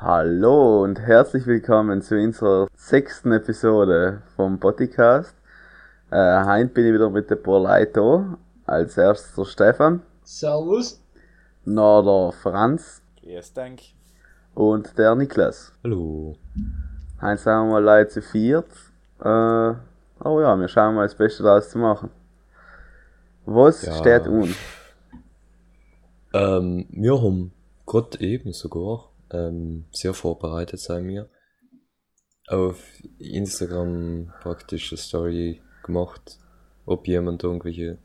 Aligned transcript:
Hallo 0.00 0.82
und 0.84 1.00
herzlich 1.00 1.46
willkommen 1.46 2.02
zu 2.02 2.14
unserer 2.16 2.68
sechsten 2.76 3.32
Episode 3.32 4.22
vom 4.36 4.60
Podcast. 4.60 5.34
Äh, 6.10 6.44
heute 6.44 6.66
bin 6.68 6.86
ich 6.86 6.94
wieder 6.94 7.10
mit 7.10 7.28
den 7.30 7.42
paar 7.42 7.60
Leuten 7.60 7.92
da. 7.94 8.38
Als 8.72 8.96
erstes 8.96 9.34
der 9.34 9.44
Stefan, 9.46 10.02
Servus. 10.22 11.00
noch 11.64 12.02
der 12.32 12.32
Franz 12.40 13.02
Yes, 13.22 13.52
dank. 13.52 13.80
und 14.54 14.96
der 14.98 15.14
Niklas. 15.14 15.72
Hallo. 15.82 16.36
Heute 17.20 17.36
sind 17.38 17.52
wir 17.52 17.64
mal 17.64 17.82
Leute 17.82 18.10
zu 18.10 18.22
viert. 18.22 18.70
Äh, 19.20 19.24
oh 20.24 20.40
ja, 20.40 20.54
wir 20.56 20.68
schauen 20.68 20.94
mal 20.94 21.04
das 21.06 21.14
Beste 21.16 21.42
daraus 21.42 21.70
zu 21.70 21.78
machen. 21.78 22.10
Was 23.46 23.82
Ja. 23.82 23.94
steht 23.94 24.26
uns? 24.28 24.54
Ähm, 26.34 26.86
wir 26.90 27.20
haben 27.20 27.52
gerade 27.86 28.20
eben 28.20 28.52
sogar 28.52 29.08
ähm, 29.30 29.84
sehr 29.92 30.14
vorbereitet 30.14 30.80
sein 30.80 31.06
wir 31.06 31.28
auf 32.48 32.82
Instagram 33.18 34.32
praktisch 34.40 34.90
eine 34.90 34.98
Story 34.98 35.60
gemacht, 35.82 36.38
ob 36.86 37.06
jemand 37.06 37.44
irgendwelche 37.44 37.98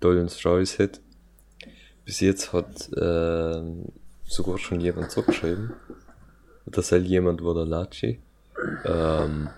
tollen 0.00 0.28
Stories 0.28 0.78
hat. 0.78 1.00
Bis 2.04 2.20
jetzt 2.20 2.52
hat 2.52 2.90
ähm, 2.96 3.86
sogar 4.24 4.58
schon 4.58 4.80
jemand 4.80 5.10
zurückgeschrieben. 5.10 5.72
Das 6.66 6.88
soll 6.88 7.04
jemand 7.04 7.42
wo 7.42 7.52
der 7.52 7.66
Latschi. 7.66 8.20
Ähm, 8.84 9.48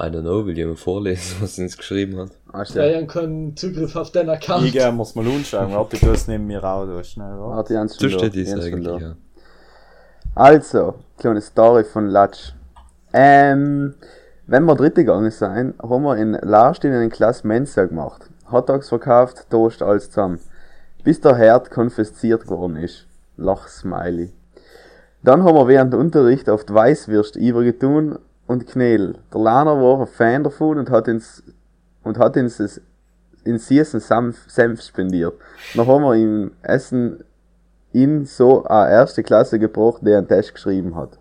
I 0.00 0.04
don't 0.04 0.20
know, 0.20 0.46
will 0.46 0.56
jemand 0.56 0.78
vorlesen, 0.78 1.38
was 1.40 1.58
er 1.58 1.64
uns 1.64 1.76
geschrieben 1.76 2.18
hat? 2.18 2.30
Hast 2.52 2.74
Ja, 2.74 2.84
du 2.84 2.92
ja, 2.92 3.06
können 3.06 3.56
Zugriff 3.56 3.96
auf 3.96 4.12
den 4.12 4.28
Account. 4.28 4.66
Ich 4.66 4.72
geh 4.72 4.90
muss 4.92 5.14
mal 5.14 5.26
anschauen. 5.26 5.72
Warte, 5.72 5.98
du 5.98 6.10
hast 6.10 6.28
neben 6.28 6.46
mir 6.46 6.62
auch 6.62 6.86
da 6.86 7.02
schnell, 7.02 7.32
wa? 7.32 7.56
Warte, 7.56 7.74
Jens 7.74 7.96
schon 7.96 8.10
da, 8.10 8.18
steht 8.18 8.36
es 8.36 8.48
Jens 8.48 8.64
schon 8.64 8.74
eigentlich, 8.74 9.00
ja. 9.00 9.16
Also, 10.38 10.94
kleine 11.18 11.40
Story 11.40 11.82
von 11.82 12.06
Latsch. 12.06 12.52
Ähm, 13.12 13.94
wenn 14.46 14.66
wir 14.66 14.76
dritte 14.76 15.04
gegangen 15.04 15.32
sind, 15.32 15.74
haben 15.82 16.04
wir 16.04 16.16
in 16.16 16.34
Larst 16.34 16.84
in 16.84 16.92
einer 16.92 17.08
Klasse 17.08 17.44
Mensa 17.44 17.86
gemacht. 17.86 18.30
Hotdogs 18.48 18.88
verkauft, 18.88 19.50
Toast, 19.50 19.82
alles 19.82 20.10
zusammen. 20.10 20.38
Bis 21.02 21.20
der 21.20 21.34
Herd 21.34 21.72
konfisziert 21.72 22.44
geworden 22.44 22.76
ist. 22.76 23.08
Lach-Smiley. 23.36 24.32
Dann 25.24 25.42
haben 25.42 25.56
wir 25.56 25.66
während 25.66 25.92
dem 25.92 25.98
Unterricht 25.98 26.48
oft 26.48 26.72
Weißwürst 26.72 27.34
übergetun 27.34 28.20
und 28.46 28.68
Knädel. 28.68 29.18
Der 29.34 29.40
Lerner 29.40 29.82
war 29.82 30.02
ein 30.02 30.06
Fan 30.06 30.44
davon 30.44 30.78
und 30.78 30.88
hat 30.88 31.08
uns, 31.08 31.42
und 32.04 32.16
hat 32.16 32.36
uns 32.36 32.80
in 33.42 33.58
süßen 33.58 33.98
Senf, 33.98 34.48
Senf 34.48 34.82
spendiert. 34.82 35.34
Dann 35.74 35.88
haben 35.88 36.04
wir 36.04 36.14
ihm 36.14 36.52
Essen 36.62 37.24
in 37.92 38.24
so 38.26 38.64
eine 38.64 38.90
erste 38.90 39.22
Klasse 39.22 39.58
gebracht, 39.58 40.00
der 40.02 40.18
einen 40.18 40.28
Test 40.28 40.54
geschrieben 40.54 40.94
hat. 40.96 41.18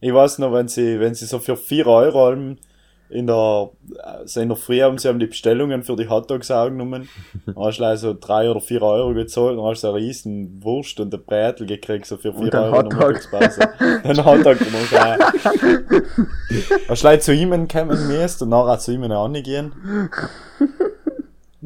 Ich 0.00 0.12
weiß 0.12 0.38
noch, 0.38 0.52
wenn 0.52 0.68
sie, 0.68 1.00
wenn 1.00 1.14
sie 1.14 1.26
so 1.26 1.38
für 1.38 1.56
4 1.56 1.86
Euro 1.86 2.26
haben, 2.26 2.58
in 3.08 3.28
der, 3.28 3.70
also 4.02 4.40
in 4.40 4.48
der 4.48 4.56
Früh 4.56 4.80
haben 4.80 4.98
sie 4.98 5.06
haben 5.08 5.20
die 5.20 5.26
Bestellungen 5.26 5.84
für 5.84 5.94
die 5.94 6.08
Hotdogs 6.08 6.50
angenommen. 6.50 7.08
Dann 7.46 7.56
hast 7.56 7.78
du 7.78 7.96
so 7.96 8.16
3 8.18 8.50
oder 8.50 8.60
4 8.60 8.82
Euro 8.82 9.14
gezahlt, 9.14 9.56
dann 9.56 9.64
hast 9.64 9.82
so 9.82 9.90
eine 9.90 9.98
riesen 9.98 10.62
Wurst 10.62 10.98
und 10.98 11.14
eine 11.14 11.22
Brätel 11.22 11.66
gekriegt, 11.66 12.06
so 12.06 12.16
für 12.16 12.32
4 12.32 12.40
Und 12.40 12.54
einen 12.54 12.74
Euro 12.74 12.82
Hotdog. 12.82 13.20
Ein 14.02 14.24
Hotdog 14.24 14.58
gemacht, 14.58 14.92
ja. 14.92 15.18
Hast 16.88 17.02
du 17.02 17.06
like 17.06 17.22
zu 17.22 17.32
ihm 17.32 17.68
kommen 17.68 18.08
müsst 18.08 18.42
und 18.42 18.48
nachher 18.48 18.78
zu 18.78 18.92
ihm 18.92 19.04
angehen? 19.04 19.72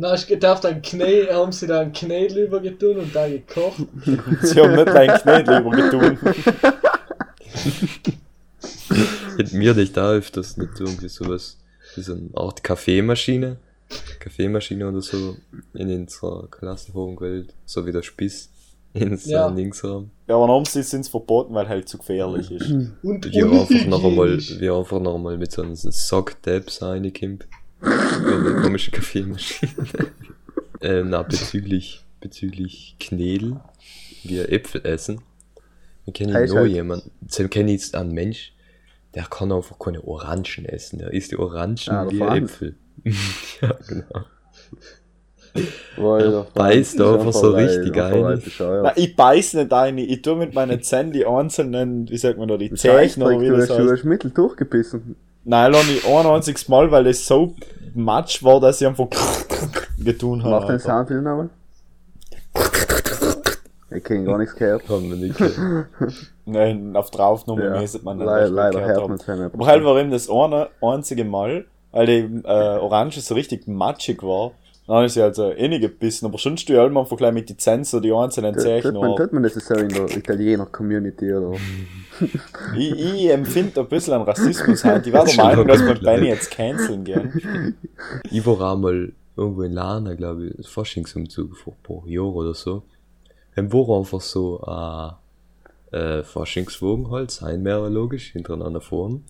Na, 0.00 0.14
ich 0.14 0.26
gedacht, 0.26 0.64
ein 0.64 0.80
Knä, 0.80 1.26
haben 1.30 1.52
sie 1.52 1.66
da 1.66 1.80
ein 1.80 1.92
Knädel 1.92 2.44
übergetun 2.44 2.96
und 2.96 3.14
da 3.14 3.28
gekocht. 3.28 3.82
Sie 4.40 4.58
haben 4.58 4.74
nicht 4.74 4.88
dein 4.88 5.10
Knädel 5.10 5.60
übergetun. 5.60 6.16
Hätten 9.36 9.60
wir 9.60 9.74
nicht 9.74 9.94
da 9.94 10.12
öfters 10.12 10.56
nicht 10.56 10.80
irgendwie 10.80 11.10
sowas 11.10 11.58
wie 11.94 12.00
so 12.00 12.14
eine 12.14 12.30
Art 12.32 12.64
Kaffeemaschine, 12.64 13.58
Kaffeemaschine 14.20 14.88
oder 14.88 15.02
so 15.02 15.36
in 15.74 15.94
unserer 15.94 16.48
Klassenhochwelt, 16.50 17.52
so 17.66 17.84
wie 17.84 17.92
der 17.92 18.02
Spiss 18.02 18.48
in 18.94 19.20
Ja. 19.26 19.48
Linksraum. 19.48 20.12
Ja, 20.26 20.36
aber 20.36 20.48
warum 20.48 20.64
sie 20.64 20.82
sind 20.82 21.06
verboten, 21.08 21.52
weil 21.52 21.68
halt 21.68 21.90
zu 21.90 21.98
gefährlich 21.98 22.50
ist. 22.50 22.70
Und 23.02 23.30
Wir 23.30 23.50
einfach 23.50 23.86
noch 23.86 24.02
einmal, 24.02 24.38
wir 24.60 24.74
einfach 24.74 24.98
noch 24.98 25.16
einmal 25.16 25.36
mit 25.36 25.52
so 25.52 25.60
einem 25.60 25.76
Sock-Tabs 25.76 26.80
reinkommen. 26.80 27.40
Eine 27.82 28.60
komische 28.62 28.90
Kaffeemaschine. 28.90 29.72
ähm, 30.82 31.10
na, 31.10 31.22
bezüglich, 31.22 32.04
bezüglich 32.20 32.96
Knädel, 33.00 33.60
wir 34.22 34.50
Äpfel 34.52 34.84
essen. 34.84 35.22
Wir 36.04 36.12
kennen 36.12 36.34
Heißt 36.34 36.52
nur 36.52 36.62
halt- 36.62 36.72
jemanden, 36.72 37.10
wir 37.20 37.48
kennen 37.48 37.68
jetzt 37.68 37.94
einen 37.94 38.12
Mensch, 38.12 38.52
der 39.14 39.24
kann 39.24 39.52
einfach 39.52 39.78
keine 39.78 40.02
Orangen 40.04 40.64
essen. 40.64 40.98
Der 40.98 41.12
isst 41.12 41.32
die 41.32 41.38
Orangen 41.38 41.78
Ah, 41.88 42.04
der 42.04 42.12
wie. 42.12 42.38
Äpfel. 42.38 42.76
ja, 43.60 43.76
genau. 43.88 44.24
Der 45.96 46.46
beißt 46.54 47.00
einfach 47.00 47.32
so 47.32 47.54
ein 47.54 47.64
richtig 47.64 48.00
ein. 48.00 48.24
ein. 48.24 48.42
Na, 48.58 48.96
ich 48.96 49.16
beiß 49.16 49.54
nicht 49.54 49.72
eine, 49.72 50.02
ich 50.02 50.22
tu 50.22 50.36
mit 50.36 50.54
meinen 50.54 50.80
Zähnen 50.82 51.12
die 51.12 51.26
einzelnen, 51.26 52.08
wie 52.08 52.18
sagt 52.18 52.38
man 52.38 52.46
da, 52.46 52.56
die 52.56 52.72
Zähne 52.74 53.24
oder 53.24 53.40
wie 53.40 53.48
du 53.48 53.90
hast 53.90 54.04
mittel 54.04 54.30
durchgebissen. 54.30 55.16
Nicht 55.44 56.06
ein 56.06 56.26
einziges 56.26 56.68
Mal, 56.68 56.90
weil 56.90 57.04
das 57.04 57.26
so 57.26 57.54
matsch 57.94 58.42
war, 58.42 58.60
dass 58.60 58.80
ich 58.80 58.86
einfach 58.86 59.08
getun 59.98 60.38
Mach 60.38 60.60
den 60.60 60.68
habe. 60.68 60.78
Sound 60.78 61.10
wieder 61.10 61.22
nochmal. 61.22 61.50
Ich 63.92 64.04
kenn 64.04 64.24
gar 64.24 64.38
nichts 64.38 64.54
gehört. 64.54 64.88
Haben 64.88 65.10
wir 65.10 65.16
nicht 65.16 65.36
gehört. 65.36 65.88
Nein, 66.44 66.94
auf 66.96 67.10
Draufnummer 67.10 67.64
Ja, 67.64 67.80
müsste 67.80 68.00
man 68.04 68.18
nicht 68.18 68.26
leider, 68.26 68.84
hört 68.84 69.08
man 69.08 69.18
es 69.18 69.26
nicht 69.26 69.38
mehr. 69.38 69.50
Aber 69.52 69.66
halt 69.66 69.84
war 69.84 69.96
eben 69.98 70.10
das 70.10 70.30
eine 70.30 70.68
einzige 70.80 71.24
Mal, 71.24 71.64
weil 71.90 72.06
die 72.06 72.42
äh, 72.44 72.78
Orange 72.78 73.20
so 73.20 73.34
richtig 73.34 73.66
matschig 73.66 74.22
war. 74.22 74.52
Dann 74.90 74.96
habe 74.96 75.06
ich 75.06 75.12
sie 75.12 75.22
also 75.22 75.52
eh 75.52 75.68
nicht 75.68 75.82
gebissen, 75.82 76.26
aber 76.26 76.36
schon 76.36 76.56
stehst 76.56 76.76
du 76.76 76.80
halt 76.80 76.96
einfach 76.96 77.16
gleich 77.16 77.32
mit 77.32 77.48
die 77.48 77.56
Zähnen 77.56 77.84
so 77.84 78.00
die 78.00 78.12
einzelnen 78.12 78.58
Zeichen 78.58 78.92
tut 78.92 79.00
man, 79.00 79.10
an. 79.12 79.16
tut 79.18 79.32
man 79.32 79.44
das 79.44 79.54
so 79.54 79.74
in 79.74 79.88
der 79.88 80.16
Italiener-Community 80.16 81.32
oder? 81.32 81.56
Ich, 82.76 82.90
ich 82.98 83.30
empfinde 83.30 83.82
ein 83.82 83.88
bisschen 83.88 84.14
an 84.14 84.22
Rassismus 84.22 84.84
halt. 84.84 85.06
Ich 85.06 85.12
war 85.12 85.24
der 85.26 85.36
Meinung, 85.36 85.68
dass 85.68 85.80
wir 85.80 85.94
Benny 85.94 86.26
jetzt 86.26 86.50
canceln 86.50 87.04
gehen. 87.04 87.76
Ich 88.32 88.44
war 88.44 88.72
einmal 88.72 89.12
irgendwo 89.36 89.62
in 89.62 89.74
Lana, 89.74 90.14
glaube 90.14 90.48
ich, 90.48 90.68
Faschingsumzug 90.68 91.56
vor 91.56 91.74
ein 91.74 91.82
paar 91.84 92.08
Jahren 92.08 92.34
oder 92.34 92.54
so. 92.54 92.82
Dann 93.54 93.72
war 93.72 93.96
einfach 93.96 94.20
so 94.20 94.60
ein 94.64 95.12
äh, 95.96 96.24
Faschingswagen 96.24 97.12
halt, 97.12 97.30
sein 97.30 97.62
mehr 97.62 97.88
logisch, 97.88 98.32
hintereinander 98.32 98.80
fahren. 98.80 99.24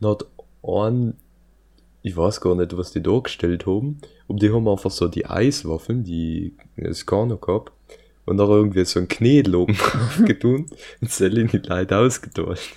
Dann 0.00 0.12
hat 0.12 0.24
ein, 0.62 1.14
ich 2.04 2.14
weiß 2.18 2.42
gar 2.42 2.54
nicht, 2.54 2.76
was 2.76 2.92
die 2.92 3.02
da 3.02 3.18
gestellt 3.18 3.64
haben, 3.64 3.96
aber 4.28 4.38
die 4.38 4.52
haben 4.52 4.68
einfach 4.68 4.90
so 4.90 5.08
die 5.08 5.24
Eiswaffeln, 5.24 6.04
die 6.04 6.54
es 6.76 7.06
gar 7.06 7.24
noch 7.24 7.40
gab, 7.40 7.72
und 8.26 8.36
dann 8.36 8.50
irgendwie 8.50 8.84
so 8.84 9.00
ein 9.00 9.08
Knädel 9.08 9.56
oben 9.56 9.74
drauf 9.78 10.20
getun 10.26 10.66
und 11.00 11.20
in 11.20 11.48
die 11.48 11.56
Leute 11.56 11.96
ausgetauscht. 11.96 12.74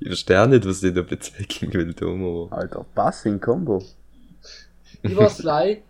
Ich 0.00 0.06
verstehe 0.06 0.48
nicht, 0.48 0.66
was 0.66 0.80
die 0.80 0.94
da 0.94 1.02
bezwecken 1.02 1.72
will, 1.74 1.92
Tom, 1.92 2.24
aber 2.24 2.56
Alter, 2.56 2.86
Passing-Combo. 2.94 3.82
Ich 5.02 5.16
war 5.16 5.28
Sly. 5.28 5.82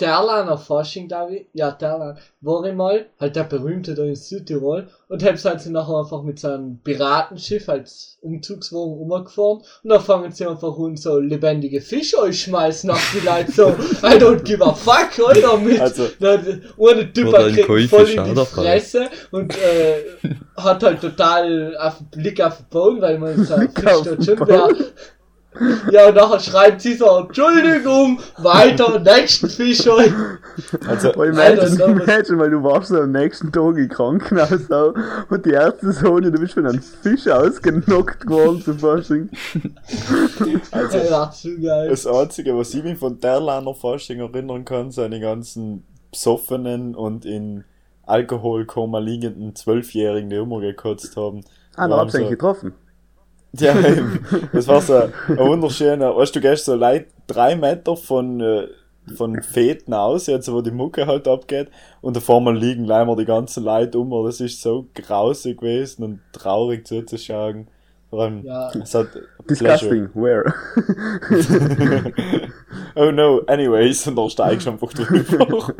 Derlaner 0.00 0.58
Fasching, 0.58 1.08
glaube 1.08 1.36
ich. 1.36 1.46
Ja, 1.52 1.70
Derlan. 1.70 2.18
War 2.40 2.64
ich 2.64 2.74
mal, 2.74 3.06
halt 3.18 3.34
der 3.36 3.44
berühmte 3.44 3.94
da 3.94 4.02
in 4.04 4.14
Südtirol. 4.14 4.88
Und 5.08 5.24
hab's 5.24 5.44
halt 5.44 5.60
sie 5.60 5.70
nachher 5.70 5.96
einfach 5.98 6.22
mit 6.22 6.38
so 6.38 6.48
einem 6.48 6.78
Piratenschiff 6.82 7.68
als 7.68 8.18
Umzugswagen 8.20 8.98
umgefahren. 8.98 9.62
Und 9.82 9.90
dann 9.90 10.00
fangen 10.00 10.32
sie 10.32 10.46
einfach 10.46 10.76
an, 10.78 10.96
so 10.96 11.18
lebendige 11.18 11.80
Fische 11.80 12.32
schmeißen 12.32 12.90
auf 12.90 13.14
die 13.14 13.24
Leute 13.24 13.52
so. 13.52 13.68
I 13.68 14.18
don't 14.18 14.42
give 14.42 14.64
a 14.64 14.72
fuck, 14.74 15.10
Alter, 15.26 15.56
mit. 15.58 15.80
Also- 15.80 16.08
Dann, 16.20 16.62
ohne 16.76 17.12
Typ 17.12 17.28
Oder 17.28 17.50
kriegt 17.50 17.90
voll 17.90 18.08
in 18.10 18.34
die. 18.34 18.44
Fresse 18.44 19.08
und 19.30 19.56
äh, 19.56 20.02
hat 20.56 20.82
halt 20.82 21.00
total 21.00 21.76
auf 21.78 21.98
den 21.98 22.10
Blick 22.22 22.40
auf 22.40 22.56
den 22.58 22.66
Boden, 22.68 23.00
weil 23.00 23.18
man 23.18 23.44
so 23.44 23.54
ein 23.54 23.70
Fisch 23.70 23.82
dort 24.04 24.24
schon. 24.24 24.36
Ja, 25.90 26.08
und 26.08 26.14
nachher 26.16 26.40
schreibt 26.40 26.80
sie 26.82 26.94
so, 26.94 27.06
Entschuldigung, 27.18 28.20
weiter, 28.38 28.98
nächsten 29.00 29.48
Fisch 29.48 29.86
halt. 29.86 30.12
Also, 30.86 31.12
Oh, 31.16 31.22
imagine, 31.22 31.60
Alter, 31.62 31.68
so 31.68 31.84
imagine, 31.86 32.38
weil 32.38 32.50
du 32.50 32.62
warst 32.62 32.88
so 32.88 33.00
am 33.00 33.12
nächsten 33.12 33.52
Tag 33.52 33.76
im 33.76 33.88
Krankenhaus 33.88 34.70
auch, 34.70 34.94
und 35.30 35.44
die 35.46 35.50
Ärzte 35.50 35.92
sagen, 35.92 36.22
du 36.22 36.32
bist 36.32 36.54
von 36.54 36.66
einem 36.66 36.82
Fisch 36.82 37.26
ausgenockt 37.28 38.28
worden 38.28 38.62
zum 38.62 38.78
Fasching. 38.78 39.30
also 40.72 40.98
Ja, 41.58 41.86
das 41.88 42.06
Einzige, 42.06 42.56
was 42.56 42.74
ich 42.74 42.82
mich 42.82 42.98
von 42.98 43.20
Derlaner 43.20 43.74
Fasching 43.74 44.20
erinnern 44.20 44.64
kann, 44.64 44.90
sind 44.90 45.12
die 45.12 45.20
ganzen 45.20 45.84
besoffenen 46.10 46.94
und 46.94 47.24
in 47.24 47.64
Alkoholkoma 48.06 48.98
liegenden 49.00 49.54
Zwölfjährigen, 49.54 50.30
die 50.30 50.36
immer 50.36 50.60
gekotzt 50.60 51.16
haben. 51.16 51.42
Ah, 51.76 51.88
da 51.88 51.96
hab's 51.98 52.14
eigentlich 52.14 52.26
so- 52.26 52.30
getroffen. 52.30 52.74
Ja, 53.58 53.78
eben. 53.78 54.20
das 54.52 54.66
war 54.68 54.80
so 54.80 54.94
ein 54.94 55.12
wunderschöner, 55.38 56.16
weißt 56.16 56.34
du, 56.36 56.40
gehst 56.40 56.64
so 56.66 56.74
leid 56.74 57.06
drei 57.26 57.56
Meter 57.56 57.96
von, 57.96 58.40
äh, 58.40 58.68
von 59.16 59.40
Feten 59.42 59.94
aus, 59.94 60.26
jetzt 60.26 60.50
wo 60.52 60.60
die 60.62 60.70
Mucke 60.72 61.06
halt 61.06 61.28
abgeht, 61.28 61.68
und 62.00 62.16
auf 62.16 62.28
einmal 62.30 62.56
liegen 62.56 62.84
leider 62.84 63.14
die 63.16 63.24
ganzen 63.24 63.64
Leute 63.64 63.98
um, 63.98 64.24
das 64.24 64.40
ist 64.40 64.60
so 64.62 64.86
grausig 64.94 65.58
gewesen 65.60 66.02
und 66.04 66.20
traurig 66.32 66.86
zuzuschauen. 66.86 67.68
Vor 68.10 68.22
allem, 68.22 68.44
Ja. 68.44 68.70
es 68.82 68.94
hat 68.94 69.08
Disgusting, 69.50 70.08
where? 70.14 70.52
oh 72.96 73.10
no, 73.10 73.40
anyways, 73.46 74.06
und 74.06 74.16
da 74.16 74.28
steigst 74.30 74.66
du 74.66 74.70
einfach 74.70 74.92
drüber. 74.92 75.74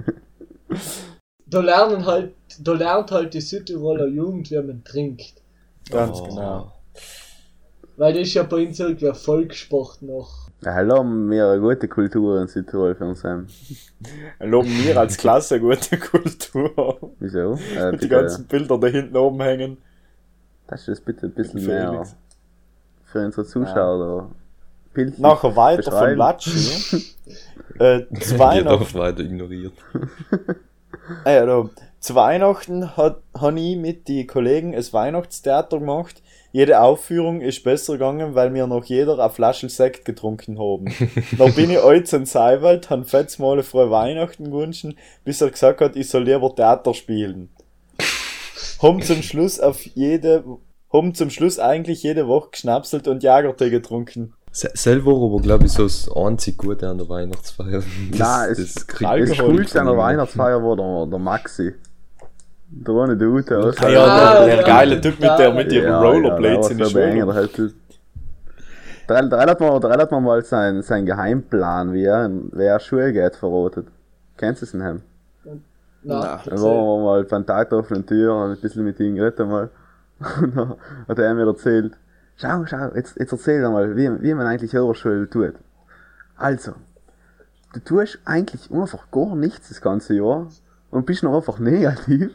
Da 1.49 1.61
lernen 1.61 2.05
halt, 2.05 2.33
da 2.61 2.73
lernt 2.73 3.11
halt 3.13 3.33
die 3.35 3.41
Südtiroler 3.41 4.07
Jugend, 4.09 4.51
wie 4.51 4.57
man 4.61 4.83
trinkt. 4.85 5.35
Ganz 5.91 6.19
Oh. 6.21 6.25
genau. 6.29 6.73
Weil 7.97 8.13
das 8.13 8.23
ist 8.29 8.35
ja 8.35 8.43
bei 8.43 8.67
uns 8.67 8.79
irgendwie 8.79 9.09
ein 9.09 9.15
Volkssport 9.15 10.03
noch. 10.03 10.51
Ja, 10.63 10.75
hallo, 10.75 10.99
haben 10.99 11.31
wir 11.31 11.51
eine 11.51 11.61
gute 11.61 11.89
Kultur 11.89 12.41
in 12.41 12.49
Südtirol 12.49 12.95
für 12.95 13.07
uns 13.07 13.25
haben. 13.25 13.47
Loben 14.41 14.69
wir 14.85 14.99
als 14.99 15.17
Klasse 15.17 15.61
gute 15.61 15.99
Kultur. 15.99 17.13
Wieso? 17.19 17.59
Äh, 17.77 17.89
Und 17.89 17.93
die 18.03 18.07
bitte, 18.07 18.09
ganzen 18.09 18.47
Bilder 18.47 18.79
da 18.79 18.87
hinten 18.87 19.17
oben 19.17 19.41
hängen. 19.41 19.79
das 20.67 20.81
ist 20.81 20.89
das 20.89 21.01
bitte 21.01 21.27
ein 21.27 21.33
bisschen 21.33 21.65
mehr 21.67 22.07
für 23.05 23.25
unsere 23.25 23.47
Zuschauer. 23.47 23.99
da 23.99 24.31
bildlich 24.93 25.19
Nachher 25.19 25.57
weiter 25.57 25.85
von 25.85 25.93
beschreiben. 25.93 26.19
Latschen. 26.19 27.03
äh, 27.79 28.03
zu 28.21 28.39
Weihnachten, 28.39 28.99
weiter 28.99 29.21
ignoriert. 29.21 29.75
ja, 31.25 31.47
da, 31.47 31.71
zu 32.01 32.15
Weihnachten 32.15 32.97
hat, 32.97 33.23
habe 33.39 33.61
ich 33.61 33.77
mit 33.77 34.09
den 34.09 34.27
Kollegen 34.27 34.75
ein 34.75 34.93
Weihnachtstheater 34.93 35.79
gemacht. 35.79 36.23
Jede 36.53 36.81
Aufführung 36.81 37.41
ist 37.43 37.63
besser 37.65 37.95
gegangen, 37.95 38.35
weil 38.35 38.55
wir 38.55 38.67
noch 38.67 38.85
jeder 38.85 39.19
eine 39.19 39.31
Flasche 39.31 39.69
Sekt 39.69 40.05
getrunken 40.05 40.59
haben. 40.59 40.87
Dann 41.39 41.53
bin 41.55 41.71
ich 41.71 41.83
heute 41.83 42.17
in 42.17 42.27
Seiwald, 42.27 42.89
han 42.91 43.05
fetz 43.05 43.39
mal 43.39 43.63
frohe 43.63 43.91
Weihnachten 43.91 44.51
gewünscht, 44.51 44.87
bis 45.25 45.41
er 45.41 45.51
gesagt 45.51 45.81
hat, 45.81 45.97
ich 45.97 46.09
soll 46.09 46.25
lieber 46.25 46.55
Theater 46.55 46.95
spielen. 46.95 47.51
Haben 48.81 49.03
zum 49.03 49.23
Schluss 49.23 49.59
auf 49.61 49.83
jede, 49.85 50.45
haben 50.93 51.15
zum 51.15 51.31
Schluss 51.31 51.59
eigentlich 51.59 52.03
jede 52.03 52.27
Woche 52.29 52.51
geschnapselt 52.53 53.09
und 53.09 53.23
Jagertee 53.23 53.71
getrunken. 53.71 54.35
Se 54.53 54.71
selber 54.75 55.13
aber, 55.15 55.41
glaube 55.43 55.67
ich, 55.67 55.73
so 55.73 55.83
das 55.83 56.11
einzig 56.15 56.57
Gute 56.57 56.89
an 56.89 56.97
der 56.99 57.09
Weihnachtsfeier. 57.09 57.83
Nein, 58.13 58.51
es- 58.53 58.87
kriegt 58.87 59.11
Alkohol 59.11 59.29
Das 59.29 59.39
Alkohol 59.39 59.57
coolste 59.57 59.81
an 59.81 59.87
der. 59.87 59.97
Weihnachtsfeier 59.99 60.63
war 60.63 60.77
der, 60.77 61.07
der 61.11 61.19
Maxi. 61.19 61.75
Der 62.69 62.95
eine 62.95 63.17
der 63.17 63.29
Ute 63.29 63.59
aus. 63.59 63.77
Ah 63.79 63.89
ja, 63.89 64.05
Ah, 64.05 64.35
der, 64.39 64.47
der 64.47 64.57
ja. 64.57 64.63
geile 64.63 65.01
Typ 65.01 65.21
mit 65.21 65.39
der, 65.39 65.55
mit 65.55 65.73
ihren 65.73 65.89
Ja, 65.89 66.01
Rollerblades 66.01 66.67
ja, 66.67 66.73
in 66.73 66.79
der 66.79 66.87
die 66.89 66.95
war 66.95 67.03
Schule. 67.11 67.25
der 67.27 67.35
hat- 67.35 67.75
Der 69.09 69.23
der 69.29 69.39
hat 69.51 69.61
der 69.85 69.99
hat 69.99 70.11
mir 70.11 70.21
mal 70.21 70.45
seinen 70.45 70.83
sein 70.83 71.07
Geheimplan, 71.07 71.93
wie 71.93 72.05
er 72.05 72.25
in 72.27 72.49
wer 72.53 72.81
Schule 72.81 73.13
geht, 73.13 73.37
verratet. 73.37 73.87
Kennst 74.37 74.63
du 74.63 74.67
es 74.67 74.73
denn? 74.73 75.03
Na, 76.03 76.41
Da 76.45 76.51
waren 76.53 76.61
wir 76.61 77.05
mal 77.05 77.25
beim 77.25 77.47
Tag 77.47 77.69
der 77.71 77.79
offenen 77.79 78.05
Tür, 78.05 78.35
haben 78.35 78.53
ein 78.53 78.61
bisschen 78.61 78.85
mit 78.85 78.99
ihm 79.01 79.15
geredet 79.15 79.39
mal. 79.47 79.71
Und 80.43 80.57
dann 80.57 80.75
hat 81.09 81.19
er 81.19 81.35
mir 81.35 81.47
erzählt, 81.47 81.93
schau, 82.37 82.65
schau, 82.67 82.91
jetzt, 82.95 83.17
jetzt 83.19 83.33
erzähl 83.33 83.63
doch 83.63 83.71
mal, 83.71 83.97
wie, 83.97 84.11
wie 84.23 84.35
man 84.35 84.47
eigentlich 84.47 84.77
Oberschule 84.77 85.29
tut. 85.31 85.55
Also, 86.37 86.73
du 87.75 87.81
tust 87.81 88.19
eigentlich 88.25 88.71
einfach 88.73 89.11
gar 89.11 89.35
nichts 89.37 89.69
das 89.69 89.81
ganze 89.81 90.15
Jahr 90.15 90.49
und 90.91 91.07
bist 91.07 91.23
noch 91.23 91.35
einfach 91.37 91.59
negativ. 91.59 92.31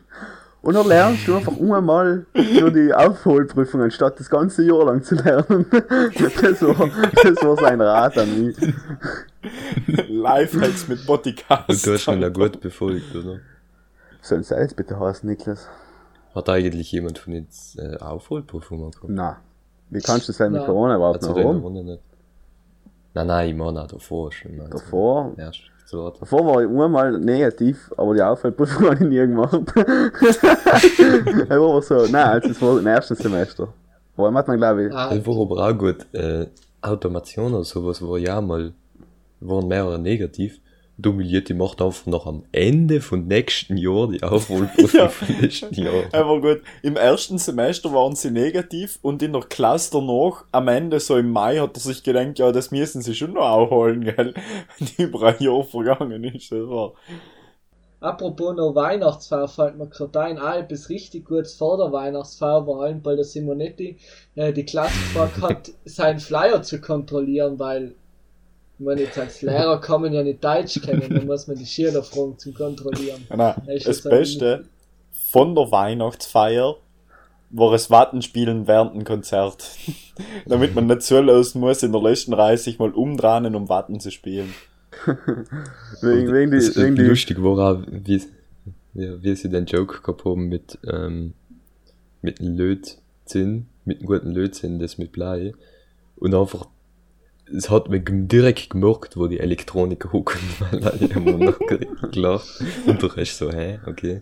Und 0.61 0.75
dann 0.75 0.87
lernst 0.87 1.27
du 1.27 1.35
einfach 1.35 1.57
einmal 1.59 2.27
nur 2.35 2.71
die 2.71 2.93
Aufholprüfung, 2.93 3.81
anstatt 3.81 4.19
das 4.19 4.29
ganze 4.29 4.63
Jahr 4.63 4.85
lang 4.85 5.01
zu 5.01 5.15
lernen. 5.15 5.65
Das 5.71 6.61
war, 6.61 6.89
das 7.23 7.43
war 7.43 7.57
sein 7.57 7.81
Rat 7.81 8.17
an 8.19 8.45
mich. 8.45 8.55
Lifehacks 10.07 10.87
mit 10.87 11.05
Bodycast. 11.07 11.67
Und 11.67 11.85
du 11.85 11.93
hast 11.93 12.07
ihn 12.07 12.21
ja 12.21 12.29
gut 12.29 12.61
befolgt, 12.61 13.15
oder? 13.15 13.39
Soll 14.21 14.39
es 14.41 14.49
jetzt 14.49 14.75
bitte 14.75 14.99
heißen, 14.99 15.27
Niklas? 15.27 15.67
Hat 16.35 16.47
eigentlich 16.47 16.91
jemand 16.91 17.17
von 17.17 17.33
uns 17.33 17.75
äh, 17.77 17.97
Aufholprüfung 17.97 18.91
gehabt? 18.91 19.05
Na, 19.07 19.37
wie 19.89 19.99
kannst 19.99 20.27
du 20.27 20.31
das 20.31 20.37
sein 20.37 20.51
mit 20.51 20.61
Na. 20.61 20.67
Corona 20.67 20.95
überhaupt 20.95 21.23
Also 21.23 21.33
noch 21.35 21.43
haben? 21.43 21.99
Nein, 23.13 23.27
nein, 23.27 23.49
ich 23.49 23.55
meine 23.55 23.81
auch 23.81 23.87
davor 23.87 24.31
schon. 24.31 24.59
Also 24.61 24.77
Davor, 24.77 25.33
Erst 25.37 25.70
so 25.91 26.09
davor 26.09 26.45
war 26.45 26.63
ich 26.63 26.69
einmal 26.69 27.19
negativ, 27.19 27.91
aber 27.97 28.15
die 28.15 28.21
Aufwärtsprüfung 28.21 28.85
habe 28.89 28.95
ich 28.95 29.01
nie 29.01 29.17
gemacht. 29.17 29.61
er 31.49 31.61
war 31.61 31.81
so, 31.81 32.05
nein, 32.09 32.27
also 32.27 32.49
es 32.49 32.61
war 32.61 32.79
im 32.79 32.87
ersten 32.87 33.15
Semester. 33.15 33.73
Vor 34.15 34.25
allem 34.25 34.37
hat 34.37 34.47
man, 34.47 34.57
glaube 34.57 34.87
ich, 34.87 34.93
ah, 34.93 35.13
Das 35.13 35.27
war 35.27 35.41
aber 35.41 35.67
auch 35.67 35.77
gut. 35.77 36.05
Äh, 36.13 36.47
Automation 36.81 37.53
oder 37.53 37.65
sowas 37.65 38.01
war 38.01 38.17
ja 38.17 38.39
mal, 38.39 38.71
waren 39.41 39.67
mehrere 39.67 39.99
negativ. 39.99 40.61
Domiliert, 41.01 41.49
die 41.49 41.53
macht 41.53 41.81
einfach 41.81 42.05
noch 42.05 42.25
am 42.27 42.43
Ende 42.51 43.01
von 43.01 43.27
nächsten 43.27 43.77
Jahr 43.77 44.07
die 44.07 44.21
Aufholprüfung 44.23 44.99
Ja. 44.99 45.09
vom 45.09 45.35
nächsten 45.39 45.73
Jahr. 45.73 46.03
Aber 46.13 46.41
gut, 46.41 46.61
im 46.83 46.95
ersten 46.95 47.37
Semester 47.37 47.93
waren 47.93 48.15
sie 48.15 48.31
negativ 48.31 48.99
und 49.01 49.21
in 49.23 49.33
der 49.33 49.41
Klasse 49.41 49.91
danach, 49.93 50.45
am 50.51 50.67
Ende, 50.67 50.99
so 50.99 51.17
im 51.17 51.31
Mai, 51.31 51.57
hat 51.59 51.75
er 51.75 51.81
sich 51.81 52.03
gedacht, 52.03 52.39
ja, 52.39 52.51
das 52.51 52.71
müssen 52.71 53.01
sie 53.01 53.15
schon 53.15 53.33
noch 53.33 53.41
aufholen, 53.49 54.03
gell? 54.03 54.33
Die 54.79 55.03
über 55.03 55.23
ein 55.23 55.43
Jahr 55.43 55.63
vergangen 55.63 56.23
ist. 56.23 56.51
Das 56.51 56.59
war. 56.67 56.93
Apropos 57.99 58.55
noch 58.55 58.73
Weihnachtsfeier 58.73 59.47
fällt 59.47 59.77
mir 59.77 59.85
gerade 59.87 60.21
ein, 60.21 60.39
ah, 60.39 60.57
etwas 60.57 60.89
richtig 60.89 61.25
Gutes 61.25 61.53
vor 61.53 61.77
der 61.77 61.91
Weihnachtsfeier, 61.91 62.65
vor 62.65 62.81
allem 62.81 63.03
bei 63.03 63.15
der 63.15 63.25
Simonetti, 63.25 63.97
äh, 64.33 64.51
die 64.53 64.65
Klasse 64.65 64.93
gefragt 64.97 65.39
hat, 65.41 65.71
seinen 65.85 66.19
Flyer 66.19 66.63
zu 66.63 66.81
kontrollieren, 66.81 67.59
weil, 67.59 67.93
ich 68.81 68.85
meine, 68.85 69.01
jetzt 69.01 69.19
als 69.19 69.43
Lehrer 69.43 69.79
kann 69.79 70.01
man 70.01 70.11
ja 70.11 70.23
nicht 70.23 70.43
Deutsch 70.43 70.81
kennen, 70.81 71.07
dann 71.07 71.27
muss 71.27 71.47
man 71.47 71.55
die 71.55 71.67
Schüler 71.67 72.01
fragen 72.01 72.39
zum 72.39 72.55
Kontrollieren. 72.55 73.23
Nein, 73.29 73.37
Ja, 73.67 73.77
das 73.77 73.97
sagen, 73.99 74.15
Beste 74.15 74.63
von 75.29 75.53
der 75.53 75.71
Weihnachtsfeier 75.71 76.77
war 77.51 77.73
es 77.73 77.91
Wattenspielen 77.91 78.65
während 78.65 78.95
dem 78.95 79.03
Konzert. 79.03 79.69
Damit 80.47 80.73
man 80.73 80.87
nicht 80.87 81.03
zulassen 81.03 81.59
muss, 81.59 81.83
in 81.83 81.91
der 81.91 82.01
letzten 82.01 82.33
Reihe 82.33 82.57
sich 82.57 82.79
mal 82.79 82.89
umdrehen, 82.89 83.53
um 83.53 83.69
Watten 83.69 83.99
zu 83.99 84.09
spielen. 84.09 84.51
wegen, 86.01 86.33
wegen 86.33 86.49
Das, 86.49 86.71
die, 86.71 86.79
äh, 86.79 86.83
wegen 86.83 86.95
die, 86.95 87.03
lustig 87.03 87.43
war 87.43 87.73
auch, 87.73 87.83
wie, 87.87 88.23
wie, 88.93 89.23
wie 89.23 89.35
sie 89.35 89.49
den 89.49 89.67
Joke 89.67 90.01
gehabt 90.01 90.25
haben 90.25 90.47
mit, 90.47 90.79
ähm, 90.91 91.35
mit 92.23 92.39
Lötzinn, 92.39 93.67
mit 93.85 93.99
einem 93.99 94.07
guten 94.07 94.31
Lötzinn, 94.31 94.79
das 94.79 94.97
mit 94.97 95.11
Blei. 95.11 95.53
Und 96.15 96.33
einfach, 96.33 96.65
es 97.55 97.69
hat 97.69 97.89
mich 97.89 98.03
direkt 98.07 98.69
gemerkt, 98.71 99.17
wo 99.17 99.27
die 99.27 99.39
Elektroniker 99.39 100.11
hucken, 100.11 100.39
weil 100.71 100.83
alle 100.83 101.13
haben 101.15 101.39
noch 101.39 101.59
gelacht. 102.11 102.63
Und 102.85 103.01
der 103.01 103.15
Rest 103.17 103.37
so, 103.37 103.51
hä, 103.51 103.79
okay. 103.85 104.21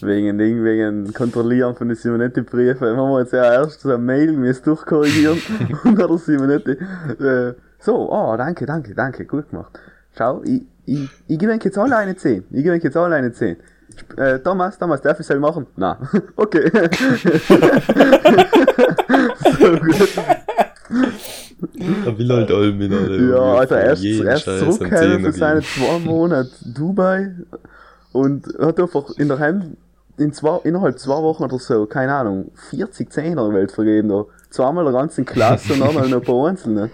wegen 0.00 0.38
Ding, 0.38 0.64
wegen 0.64 1.12
Kontrollieren 1.12 1.76
von 1.76 1.88
den 1.88 1.96
Simonetti-Briefen, 1.96 2.96
haben 2.96 3.10
wir 3.10 3.20
jetzt 3.20 3.32
ja 3.32 3.44
erst 3.52 3.80
so 3.80 3.88
eine 3.90 3.98
Mail 3.98 4.32
müssen 4.32 4.64
durchkorrigieren 4.64 5.40
und 5.84 5.98
hat 5.98 6.10
der 6.10 6.18
Simonetti, 6.18 6.72
äh, 6.72 7.54
so, 7.78 8.10
oh, 8.10 8.36
danke, 8.36 8.66
danke, 8.66 8.94
danke, 8.94 9.24
gut 9.24 9.50
gemacht. 9.50 9.78
Schau, 10.18 10.42
ich, 10.44 10.62
ich, 10.86 11.08
ich 11.28 11.38
gebe 11.38 11.52
euch 11.52 11.62
jetzt 11.62 11.78
alle 11.78 11.96
eine 11.96 12.16
10. 12.16 12.44
Ich 12.50 12.62
gebe 12.62 12.74
euch 12.74 12.82
jetzt 12.82 12.96
alle 12.96 13.14
eine 13.14 13.32
10. 13.32 13.56
Sp- 13.94 14.18
Äh, 14.18 14.38
Thomas, 14.40 14.78
Thomas, 14.78 15.00
darf 15.00 15.20
ich 15.20 15.26
selber 15.26 15.48
machen? 15.48 15.66
Na, 15.76 15.98
okay. 16.36 16.70
so 19.58 19.76
gut. 19.78 20.42
Er 22.04 22.18
will 22.18 22.30
halt 22.30 22.50
allem 22.50 22.80
in 22.80 22.92
alle. 22.92 23.30
Ja, 23.30 23.54
Alter, 23.54 23.80
erst, 23.80 24.02
jeden 24.02 24.26
erst 24.26 24.44
Scheiß 24.44 24.62
am 24.62 24.72
zurückkehren 24.72 25.22
für 25.22 25.32
seine 25.32 25.62
zwei 25.62 25.98
Monate 25.98 26.50
Dubai 26.64 27.34
und 28.12 28.46
hat 28.58 28.78
einfach 28.78 29.10
in 29.16 29.28
der 29.28 29.38
Heim 29.38 29.76
in 30.18 30.32
zwei, 30.32 30.60
innerhalb 30.64 30.98
zwei 30.98 31.22
Wochen 31.22 31.44
oder 31.44 31.58
so, 31.58 31.86
keine 31.86 32.14
Ahnung, 32.14 32.50
40 32.70 33.10
Zehner 33.10 33.52
Welt 33.52 33.72
vergeben, 33.72 34.08
da. 34.08 34.24
Zweimal 34.50 34.84
der 34.84 34.92
ganzen 34.92 35.24
Klasse 35.24 35.74
und 35.74 35.82
einmal 35.82 36.08
noch 36.08 36.18
ein 36.18 36.24
paar 36.24 36.46
Einzelne. 36.46 36.90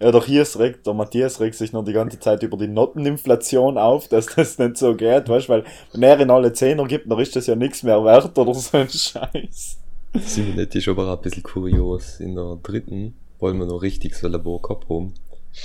Ja, 0.00 0.10
doch 0.10 0.24
hier 0.24 0.42
ist 0.42 0.58
regt, 0.58 0.86
der 0.86 0.94
Matthias 0.94 1.40
regt 1.40 1.54
sich 1.54 1.72
noch 1.72 1.84
die 1.84 1.92
ganze 1.92 2.18
Zeit 2.18 2.42
über 2.42 2.56
die 2.56 2.68
Noteninflation 2.68 3.78
auf, 3.78 4.08
dass 4.08 4.26
das 4.26 4.58
nicht 4.58 4.76
so 4.78 4.94
geht, 4.94 5.28
weißt 5.28 5.48
weil 5.48 5.64
wenn 5.92 6.02
er 6.02 6.18
in 6.20 6.30
alle 6.30 6.52
Zehner 6.52 6.86
gibt, 6.86 7.10
dann 7.10 7.18
ist 7.18 7.36
das 7.36 7.46
ja 7.46 7.54
nichts 7.54 7.82
mehr 7.82 8.02
wert 8.04 8.36
oder 8.36 8.54
so 8.54 8.76
ein 8.76 8.88
Scheiß. 8.88 9.78
Simonetti 10.14 10.78
ist 10.78 10.88
aber 10.88 11.08
auch 11.12 11.16
ein 11.16 11.22
bisschen 11.22 11.42
kurios. 11.42 12.20
In 12.20 12.34
der 12.34 12.58
dritten 12.62 13.14
wollen 13.38 13.58
wir 13.58 13.66
noch 13.66 13.82
richtig 13.82 14.14
so 14.16 14.26
ein 14.26 14.32
Labor 14.32 14.60
gehabt 14.62 14.88
haben. 14.88 15.14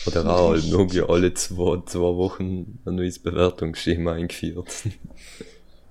Hat 0.06 0.16
er 0.16 0.28
auch 0.30 0.50
halt 0.52 0.66
irgendwie 0.68 1.02
alle 1.02 1.34
zwei, 1.34 1.82
zwei 1.86 2.00
Wochen 2.16 2.80
ein 2.86 2.96
neues 2.96 3.20
Bewertungsschema 3.20 4.14
eingeführt. 4.14 4.68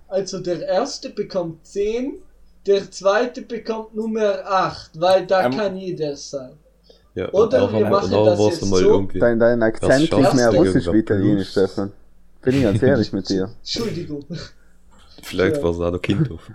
Also 0.09 0.41
der 0.41 0.67
erste 0.67 1.11
bekommt 1.11 1.67
10, 1.67 2.15
der 2.67 2.91
zweite 2.91 3.43
bekommt 3.43 3.95
Nummer 3.95 4.45
8, 4.47 5.01
weil 5.01 5.27
da 5.27 5.47
Ähm, 5.47 5.57
kann 5.57 5.77
jeder 5.77 6.17
sein. 6.17 6.53
Ja, 7.15 7.31
Oder 7.33 7.73
wir 7.73 7.89
machen 7.89 8.11
das 8.11 8.39
jetzt 8.41 8.61
so. 8.61 9.03
Dein, 9.15 9.39
dein 9.39 9.63
Akzent 9.63 10.13
ist 10.13 10.35
mehr 10.35 10.51
russisch 10.51 10.87
wie 10.93 10.99
italienisch. 10.99 11.51
Stefan. 11.51 11.93
Bin 12.43 12.57
ich 12.57 12.63
ganz 12.65 12.83
ehrlich 12.83 13.13
mit 13.13 13.29
dir. 13.31 13.51
Entschuldigung. 13.61 14.25
Vielleicht 15.23 15.57
Ja. 15.57 15.63
war 15.63 15.71
es 15.71 15.79
auch 15.79 15.91
der 15.91 16.01
Kindhof. 16.01 16.51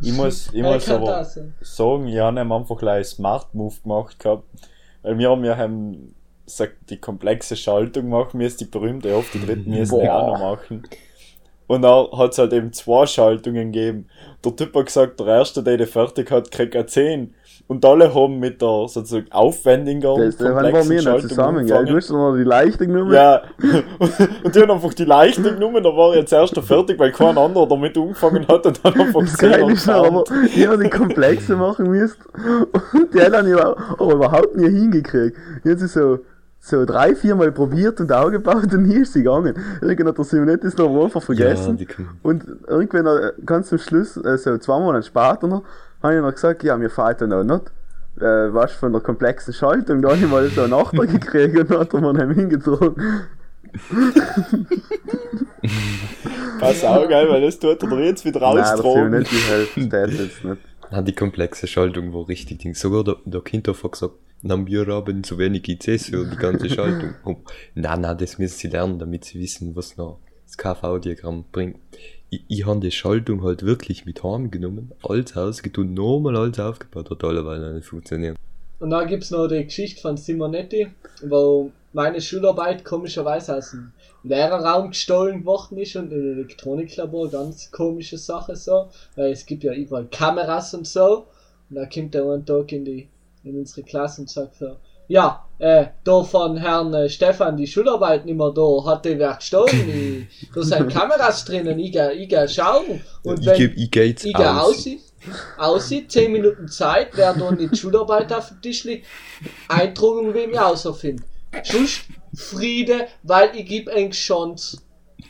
Ich 0.00 0.12
muss, 0.12 0.48
ich 0.48 0.54
Ja, 0.62 0.72
muss 0.74 0.88
aber 0.88 1.24
sagen, 1.60 2.06
wir 2.06 2.24
haben 2.24 2.38
am 2.38 2.52
Anfang 2.52 2.76
gleich 2.76 2.96
einen 2.96 3.04
Smart 3.04 3.54
Move 3.54 3.74
gemacht 3.82 4.18
gehabt, 4.18 4.44
weil 5.02 5.18
wir 5.18 5.30
haben 5.30 5.44
ja 5.44 5.56
haben 5.56 6.14
sagt, 6.46 6.90
die 6.90 6.98
komplexe 6.98 7.56
Schaltung 7.56 8.08
machen 8.08 8.38
müssen, 8.38 8.58
die 8.58 8.64
berühmte 8.66 9.14
auf 9.16 9.30
die 9.32 9.44
dritten 9.44 9.70
müssen 9.70 10.00
die 10.00 10.06
Boah. 10.06 10.14
auch 10.14 10.38
noch 10.38 10.56
machen. 10.56 10.82
Und 11.66 11.82
dann 11.82 12.06
hat 12.12 12.32
es 12.32 12.38
halt 12.38 12.52
eben 12.52 12.72
zwei 12.72 13.06
Schaltungen 13.06 13.72
gegeben. 13.72 14.06
Der 14.44 14.54
Typ 14.54 14.74
hat 14.76 14.86
gesagt, 14.86 15.18
der 15.18 15.26
erste, 15.26 15.62
der 15.62 15.76
die 15.76 15.86
fertig 15.86 16.30
hat, 16.30 16.50
kriegt 16.50 16.76
eine 16.76 16.86
10. 16.86 17.34
Und 17.68 17.84
alle 17.84 18.14
haben 18.14 18.38
mit 18.38 18.62
der 18.62 18.86
sozusagen 18.86 19.26
aufwendiger, 19.32 20.16
Das, 20.16 20.38
mir 20.38 21.02
nicht 21.02 21.28
zusammen, 21.28 21.66
gell? 21.66 21.84
Du 21.84 21.96
hast 21.96 22.10
noch 22.10 22.36
die 22.36 22.44
leichte 22.44 22.86
genommen. 22.86 23.12
Ja, 23.12 23.42
und 24.44 24.54
die 24.54 24.60
haben 24.60 24.70
einfach 24.70 24.94
die 24.94 25.04
leichte 25.04 25.42
genommen, 25.42 25.82
da 25.82 25.88
war 25.88 26.14
jetzt 26.14 26.32
erst 26.32 26.54
der 26.54 26.62
fertig, 26.62 26.96
weil 27.00 27.10
kein 27.10 27.36
anderer 27.36 27.66
damit 27.66 27.98
angefangen 27.98 28.46
hat 28.46 28.66
und 28.66 28.80
dann 28.84 29.00
einfach 29.00 29.20
Das 29.20 29.36
Geile 29.36 29.72
ist 29.72 29.86
noch, 29.88 29.94
aber 30.06 30.22
gelernt. 30.24 30.56
ich 30.56 30.66
habe 30.68 30.84
die 30.84 30.90
komplexe 30.90 31.56
machen 31.56 31.90
müssen 31.90 32.22
und 32.92 33.12
die 33.12 33.20
haben 33.20 33.48
ich 33.48 33.54
aber 33.54 33.76
aber 33.98 34.12
überhaupt 34.12 34.56
nie 34.56 34.70
hingekriegt. 34.70 35.36
Ich 35.64 35.70
habe 35.70 35.78
sie 35.78 35.88
so, 35.88 36.18
so 36.66 36.84
drei, 36.84 37.14
vier 37.14 37.36
Mal 37.36 37.52
probiert 37.52 38.00
und 38.00 38.10
aufgebaut 38.12 38.72
und 38.74 38.88
nie 38.88 38.96
ist 38.96 39.12
sie 39.12 39.22
gegangen. 39.22 39.54
Irgendwann 39.80 40.08
hat 40.08 40.18
der 40.18 40.24
Simonet 40.24 40.64
das 40.64 40.76
noch 40.76 41.04
einfach 41.04 41.22
vergessen. 41.22 41.78
kann- 41.86 42.08
und 42.22 42.44
irgendwann 42.66 43.06
äh, 43.06 43.32
ganz 43.44 43.68
zum 43.68 43.78
Schluss, 43.78 44.16
äh, 44.16 44.36
so 44.36 44.58
zwei 44.58 44.80
Monate 44.80 45.06
später 45.06 45.46
noch, 45.46 45.62
habe 46.02 46.16
ich 46.16 46.20
noch 46.20 46.32
gesagt, 46.32 46.64
ja, 46.64 46.76
mir 46.76 46.90
fehlt 46.90 47.20
dann 47.20 47.32
auch 47.32 47.44
nicht. 47.44 47.70
Äh, 48.18 48.52
was 48.52 48.72
von 48.72 48.92
der 48.92 49.00
komplexen 49.00 49.54
Schaltung, 49.54 50.02
da 50.02 50.08
habe 50.08 50.18
ich 50.18 50.28
mal 50.28 50.48
so 50.48 50.62
einen 50.62 50.72
Achter 50.72 51.06
gekriegt 51.06 51.56
und 51.56 51.70
dann 51.70 51.80
hat 51.80 51.94
er 51.94 52.00
mir 52.00 52.26
nicht 52.26 52.36
hingezogen. 52.36 52.96
Pass 56.58 56.82
auch 56.84 57.08
geil, 57.08 57.28
weil 57.28 57.42
das 57.42 57.58
tut 57.58 57.82
er 57.82 57.98
jetzt 58.00 58.24
wieder 58.24 58.40
Nein, 58.40 58.56
der 58.56 58.64
raustrogen. 58.64 59.24
Simonet, 59.24 59.30
die 59.30 59.36
hilft, 59.36 59.92
das 59.92 60.12
jetzt 60.18 60.44
nicht. 60.44 60.62
Ah, 60.88 61.02
die 61.02 61.16
komplexe 61.16 61.66
Schaltung 61.66 62.14
war 62.14 62.28
richtig 62.28 62.58
Ding. 62.58 62.74
Sogar 62.74 63.02
der, 63.02 63.16
der 63.24 63.40
Kind 63.40 63.66
hat 63.66 63.90
gesagt, 63.90 64.14
dann 64.42 64.66
wir 64.66 64.86
haben 64.86 65.24
zu 65.24 65.38
wenig 65.38 65.68
ICs 65.68 66.10
für 66.10 66.26
die 66.26 66.36
ganze 66.36 66.68
Schaltung. 66.70 67.14
Oh, 67.24 67.36
na, 67.74 67.96
na, 67.96 68.14
das 68.14 68.38
müssen 68.38 68.58
sie 68.58 68.68
lernen, 68.68 68.98
damit 68.98 69.24
sie 69.24 69.40
wissen, 69.40 69.74
was 69.74 69.96
noch 69.96 70.18
das 70.44 70.56
KV-Diagramm 70.56 71.44
bringt. 71.50 71.78
Ich, 72.30 72.42
ich 72.48 72.66
habe 72.66 72.80
die 72.80 72.90
Schaltung 72.90 73.42
halt 73.42 73.64
wirklich 73.64 74.04
mit 74.04 74.22
Hand 74.22 74.52
genommen, 74.52 74.92
alles 75.02 75.36
ausgetun, 75.36 75.94
normal 75.94 76.36
alles 76.36 76.58
aufgebaut, 76.58 77.10
hat 77.10 77.24
alleweil 77.24 77.74
nicht 77.74 77.86
funktioniert. 77.86 78.36
Und 78.78 78.90
dann 78.90 79.08
gibt's 79.08 79.30
noch 79.30 79.48
die 79.48 79.64
Geschichte 79.64 80.00
von 80.00 80.16
Simonetti, 80.16 80.88
wo 81.22 81.70
meine 81.92 82.20
Schularbeit 82.20 82.84
komischerweise 82.84 83.56
aus 83.56 83.70
dem 83.70 83.92
Lehrerraum 84.22 84.88
gestohlen 84.90 85.44
worden 85.46 85.78
ist 85.78 85.96
und 85.96 86.12
im 86.12 86.38
Elektroniklabor 86.38 87.30
ganz 87.30 87.70
komische 87.70 88.18
Sache 88.18 88.54
so, 88.54 88.88
weil 89.14 89.32
es 89.32 89.46
gibt 89.46 89.64
ja 89.64 89.72
überall 89.72 90.06
Kameras 90.10 90.74
und 90.74 90.86
so. 90.86 91.26
Und 91.70 91.76
da 91.76 91.86
kommt 91.86 92.14
der 92.14 92.24
einen 92.24 92.44
Tag 92.44 92.70
in 92.72 92.84
die 92.84 93.08
in 93.46 93.58
unsere 93.58 93.82
Klasse 93.82 94.22
und 94.22 94.30
sagt 94.30 94.56
so, 94.56 94.76
ja, 95.08 95.44
äh, 95.58 95.86
da 96.04 96.24
von 96.24 96.56
Herrn 96.56 96.92
äh, 96.92 97.08
Stefan 97.08 97.56
die 97.56 97.66
Schularbeit 97.66 98.26
nicht 98.26 98.36
mehr 98.36 98.50
da, 98.50 98.84
hat 98.84 99.04
der 99.04 99.18
wer 99.18 99.34
gestohlen, 99.34 100.28
ich, 100.40 100.50
da 100.54 100.62
sind 100.62 100.92
Kameras 100.92 101.44
drinnen, 101.44 101.78
ich 101.78 101.94
ich 101.94 102.28
geh 102.28 102.48
schauen. 102.48 103.00
Und 103.22 103.40
ich 103.40 103.46
wenn, 103.46 103.56
geb, 103.56 103.76
ich 103.76 103.90
geh 103.90 104.04
jetzt 104.04 104.24
ich 104.24 104.36
aussieht, 104.36 105.00
aussieht, 105.58 106.10
10 106.10 106.32
Minuten 106.32 106.68
Zeit, 106.68 107.08
wer 107.14 107.34
da 107.34 107.50
nicht 107.52 107.72
die 107.72 107.76
Schularbeit 107.76 108.32
auf 108.32 108.48
dem 108.48 108.60
Tisch 108.60 108.84
liegt, 108.84 109.06
Eindruckung, 109.68 110.34
wem 110.34 110.50
ich 110.50 110.60
außerfind. 110.60 111.22
Schuss, 111.62 112.00
Friede, 112.34 113.06
weil 113.22 113.50
ich 113.54 113.66
geb 113.66 113.88
eng 113.88 114.10
Chance. 114.10 114.78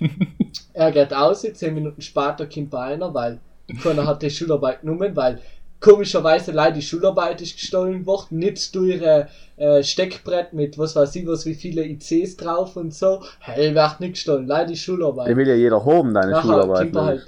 er 0.72 0.90
geht 0.90 1.12
aus, 1.12 1.42
10 1.42 1.74
Minuten 1.74 2.00
später 2.00 2.46
kommt 2.46 2.70
bei 2.70 2.94
einer, 2.94 3.12
weil 3.12 3.40
keiner 3.82 4.06
hat 4.06 4.22
die 4.22 4.30
Schularbeit 4.30 4.80
genommen, 4.80 5.14
weil 5.14 5.40
komischerweise 5.86 6.50
leider 6.50 6.74
die 6.74 6.82
Schularbeit 6.82 7.40
ist 7.40 7.54
gestohlen 7.54 8.04
worden, 8.06 8.38
nicht 8.38 8.74
durch 8.74 8.96
ihre 8.96 9.28
äh, 9.56 9.82
Steckbrett 9.82 10.52
mit 10.52 10.76
was 10.78 10.96
weiß 10.96 11.14
ich 11.14 11.26
was, 11.26 11.46
wie 11.46 11.54
viele 11.54 11.84
ICs 11.84 12.36
drauf 12.36 12.76
und 12.76 12.92
so. 12.92 13.22
Hell 13.38 13.74
wird 13.74 14.00
nicht 14.00 14.14
gestohlen, 14.14 14.46
leider 14.46 14.66
die 14.66 14.76
Schularbeit. 14.76 15.28
Die 15.28 15.36
will 15.36 15.48
ja 15.48 15.54
jeder 15.54 15.84
haben, 15.84 16.12
deine 16.12 16.32
Nachher 16.32 16.42
Schularbeit. 16.42 16.92
ne? 16.92 17.02
halt. 17.02 17.26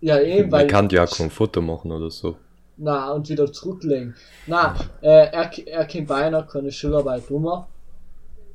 Ja, 0.00 0.20
eben, 0.20 0.52
weil. 0.52 0.64
Man 0.64 0.68
kann 0.68 0.88
ja 0.90 1.04
auch 1.04 1.16
kein 1.16 1.30
Foto 1.30 1.62
machen 1.62 1.90
oder 1.90 2.10
so. 2.10 2.36
Na, 2.76 3.12
und 3.12 3.28
wieder 3.28 3.50
zurücklegen. 3.50 4.14
Na, 4.46 4.74
äh, 5.00 5.28
er, 5.30 5.50
er 5.66 5.86
kommt 5.86 6.08
bei 6.08 6.16
einer, 6.16 6.42
keine 6.42 6.70
Schularbeit 6.70 7.30
rum. 7.30 7.64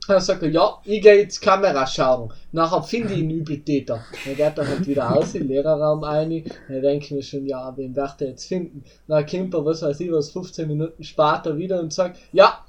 Dann 0.09 0.21
sagt 0.21 0.41
er, 0.41 0.49
ja, 0.49 0.75
ich 0.85 1.03
gehe 1.03 1.19
jetzt 1.19 1.39
Kamera 1.39 1.85
schauen. 1.85 2.33
Nachher 2.51 2.81
finde 2.81 3.13
ich 3.13 3.19
einen 3.19 3.29
Übeltäter. 3.29 4.03
Dann 4.25 4.35
geht 4.35 4.57
er 4.57 4.67
halt 4.67 4.87
wieder 4.87 5.15
aus 5.15 5.35
in 5.35 5.41
den 5.41 5.49
Lehrerraum 5.49 6.03
ein. 6.03 6.45
Dann 6.67 6.81
denke 6.81 7.05
ich 7.05 7.11
mir 7.11 7.21
schon, 7.21 7.45
ja, 7.45 7.71
wen 7.77 7.95
wird 7.95 8.15
er 8.19 8.29
jetzt 8.29 8.47
finden? 8.47 8.83
Dann 9.07 9.23
kommt 9.27 9.53
er, 9.53 9.63
was 9.63 9.83
weiß 9.83 9.99
ich, 9.99 10.11
was 10.11 10.31
15 10.31 10.67
Minuten 10.67 11.03
später 11.03 11.55
wieder 11.57 11.79
und 11.79 11.93
sagt, 11.93 12.17
ja, 12.31 12.65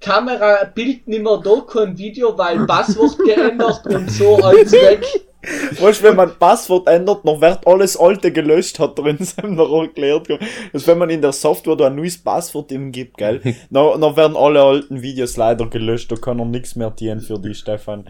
Kamera, 0.00 0.70
Bild 0.72 1.08
mehr 1.08 1.40
da, 1.42 1.64
kein 1.66 1.98
Video, 1.98 2.38
weil 2.38 2.64
Passwort 2.64 3.18
geändert 3.18 3.84
und 3.88 4.08
so 4.12 4.36
alles 4.36 4.70
weg. 4.70 5.04
Weißt 5.80 6.00
du, 6.00 6.04
wenn 6.04 6.16
man 6.16 6.38
Passwort 6.38 6.88
ändert, 6.88 7.20
dann 7.24 7.40
wird 7.40 7.66
alles 7.66 7.96
alte 7.96 8.32
gelöscht, 8.32 8.78
hat 8.78 8.98
er 8.98 9.06
in 9.06 9.24
seinem 9.24 9.54
noch 9.54 9.82
erklärt. 9.82 10.28
Also 10.72 10.86
wenn 10.86 10.98
man 10.98 11.10
in 11.10 11.22
der 11.22 11.32
Software 11.32 11.76
da 11.76 11.86
ein 11.86 11.96
neues 11.96 12.18
Passwort 12.18 12.72
ihm 12.72 12.92
gibt, 12.92 13.16
gell, 13.18 13.40
dann, 13.70 14.00
dann 14.00 14.16
werden 14.16 14.36
alle 14.36 14.62
alten 14.62 15.02
Videos 15.02 15.36
leider 15.36 15.68
gelöscht, 15.68 16.10
da 16.12 16.16
kann 16.16 16.38
er 16.38 16.46
nichts 16.46 16.76
mehr 16.76 16.90
dienen 16.90 17.20
für 17.20 17.38
die, 17.38 17.54
Stefan. 17.54 18.04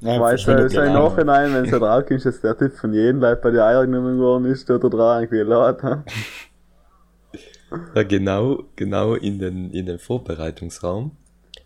Ja, 0.00 0.20
Weißt 0.20 0.48
du, 0.48 0.68
so 0.68 0.80
im 0.80 0.94
Nachhinein, 0.94 1.54
wenn 1.54 1.64
es 1.64 1.70
da 1.70 1.78
drauf 1.78 2.10
ist, 2.10 2.26
dass 2.26 2.40
der 2.40 2.58
Tipp 2.58 2.72
von 2.72 2.92
jedem 2.92 3.20
Leib 3.20 3.40
bei 3.40 3.52
die 3.52 3.60
Eier 3.60 3.86
genommen 3.86 4.18
worden 4.18 4.46
ist, 4.46 4.68
da 4.68 4.78
dran 4.78 5.22
irgendwie 5.22 5.42
laut. 5.42 5.78
Ja, 7.94 8.02
genau, 8.02 8.64
genau 8.76 9.14
in 9.14 9.38
den, 9.38 9.70
in 9.70 9.86
den 9.86 9.98
Vorbereitungsraum. 9.98 11.12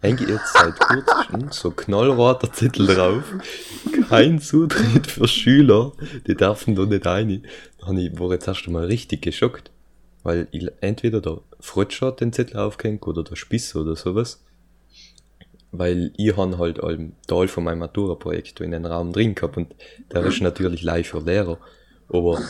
Hänge 0.01 0.29
jetzt 0.29 0.53
seit 0.53 0.79
kurzem 0.79 1.51
so 1.51 1.71
knallroter 1.71 2.53
Zettel 2.53 2.87
drauf. 2.87 3.25
Kein 4.09 4.41
Zutritt 4.41 5.07
für 5.07 5.27
Schüler, 5.27 5.93
die 6.27 6.35
dürfen 6.35 6.75
da 6.75 6.85
nicht 6.85 7.07
rein. 7.07 7.45
Dann 7.81 7.99
ich 7.99 8.19
war 8.19 8.33
jetzt 8.33 8.47
erst 8.47 8.67
einmal 8.67 8.87
richtig 8.87 9.23
geschockt. 9.23 9.71
Weil 10.23 10.49
ich, 10.51 10.69
entweder 10.81 11.21
der 11.21 11.39
Frotsch 11.61 12.03
hat 12.03 12.21
den 12.21 12.33
Zettel 12.33 12.59
aufgehängt 12.59 13.07
oder 13.07 13.23
der 13.23 13.37
Spiss 13.37 13.75
oder 13.77 13.97
sowas. 13.97 14.43
Weil 15.73 16.13
ich 16.17 16.37
han 16.37 16.59
halt 16.59 16.83
einen 16.83 17.17
Teil 17.27 17.49
von 17.49 17.65
meinem 17.65 17.79
Matura-Projekt 17.81 18.61
in 18.61 18.73
den 18.73 18.87
Raum 18.87 19.13
drin 19.13 19.35
gehabt 19.35 19.57
und 19.57 19.75
der 20.13 20.25
ist 20.25 20.41
natürlich 20.41 20.83
live 20.83 21.09
für 21.09 21.21
Lehrer. 21.21 21.59
Aber 22.09 22.41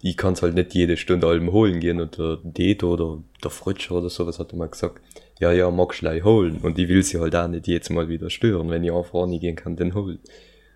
ich 0.00 0.16
kann's 0.16 0.42
halt 0.42 0.54
nicht 0.54 0.74
jede 0.74 0.96
Stunde 0.96 1.28
allem 1.28 1.52
holen 1.52 1.80
gehen 1.80 2.00
und 2.00 2.18
der 2.18 2.38
Deto 2.42 2.92
oder 2.92 3.18
der 3.42 3.50
Frötscher 3.50 3.96
oder 3.96 4.10
sowas 4.10 4.38
hat 4.38 4.52
mal 4.52 4.68
gesagt, 4.68 5.00
ja, 5.42 5.50
ja, 5.50 5.70
magst 5.72 6.02
du 6.02 6.22
holen 6.22 6.58
und 6.62 6.78
ich 6.78 6.88
will 6.88 7.02
sie 7.02 7.18
halt 7.18 7.34
auch 7.34 7.48
nicht 7.48 7.66
jetzt 7.66 7.90
mal 7.90 8.08
wieder 8.08 8.30
stören, 8.30 8.70
wenn 8.70 8.84
ich 8.84 8.92
einfach 8.92 9.26
gehen 9.28 9.56
kann, 9.56 9.74
den 9.74 9.92
holen. 9.92 10.20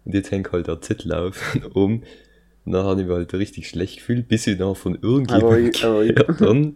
Und 0.04 0.12
jetzt 0.12 0.32
hängt 0.32 0.50
halt 0.50 0.66
der 0.66 0.80
Zettel 0.80 1.12
auf 1.14 1.56
oben 1.74 2.02
und 2.64 2.72
dann 2.72 2.84
habe 2.84 3.00
ich 3.00 3.06
mich 3.06 3.14
halt 3.16 3.32
richtig 3.34 3.68
schlecht 3.68 3.98
gefühlt, 3.98 4.26
bis 4.26 4.44
ich 4.48 4.58
noch 4.58 4.76
von 4.76 4.98
irgendjemandem 5.00 5.66
ich- 5.68 5.84
ich- 5.84 6.14
gehört 6.16 6.40
dann, 6.40 6.74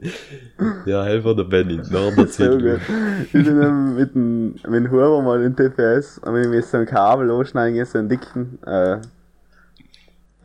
ja, 0.86 1.04
Helfer 1.04 1.34
der 1.34 1.42
Benny, 1.44 1.78
nach 1.90 2.14
der 2.14 2.26
Zettel. 2.28 2.80
Ich 3.26 3.32
bin 3.32 3.94
mit 3.96 4.14
dem, 4.14 4.52
mit 4.52 4.84
dem 4.84 4.90
Huber 4.92 5.20
mal 5.20 5.42
in 5.42 5.56
TPS 5.56 6.18
und 6.18 6.32
wenn 6.34 6.52
wir 6.52 6.62
so 6.62 6.76
ein 6.76 6.86
Kabel 6.86 7.26
losschneiden, 7.26 7.84
so 7.84 7.98
einen 7.98 8.08
dicken, 8.08 8.60
äh, 8.66 8.98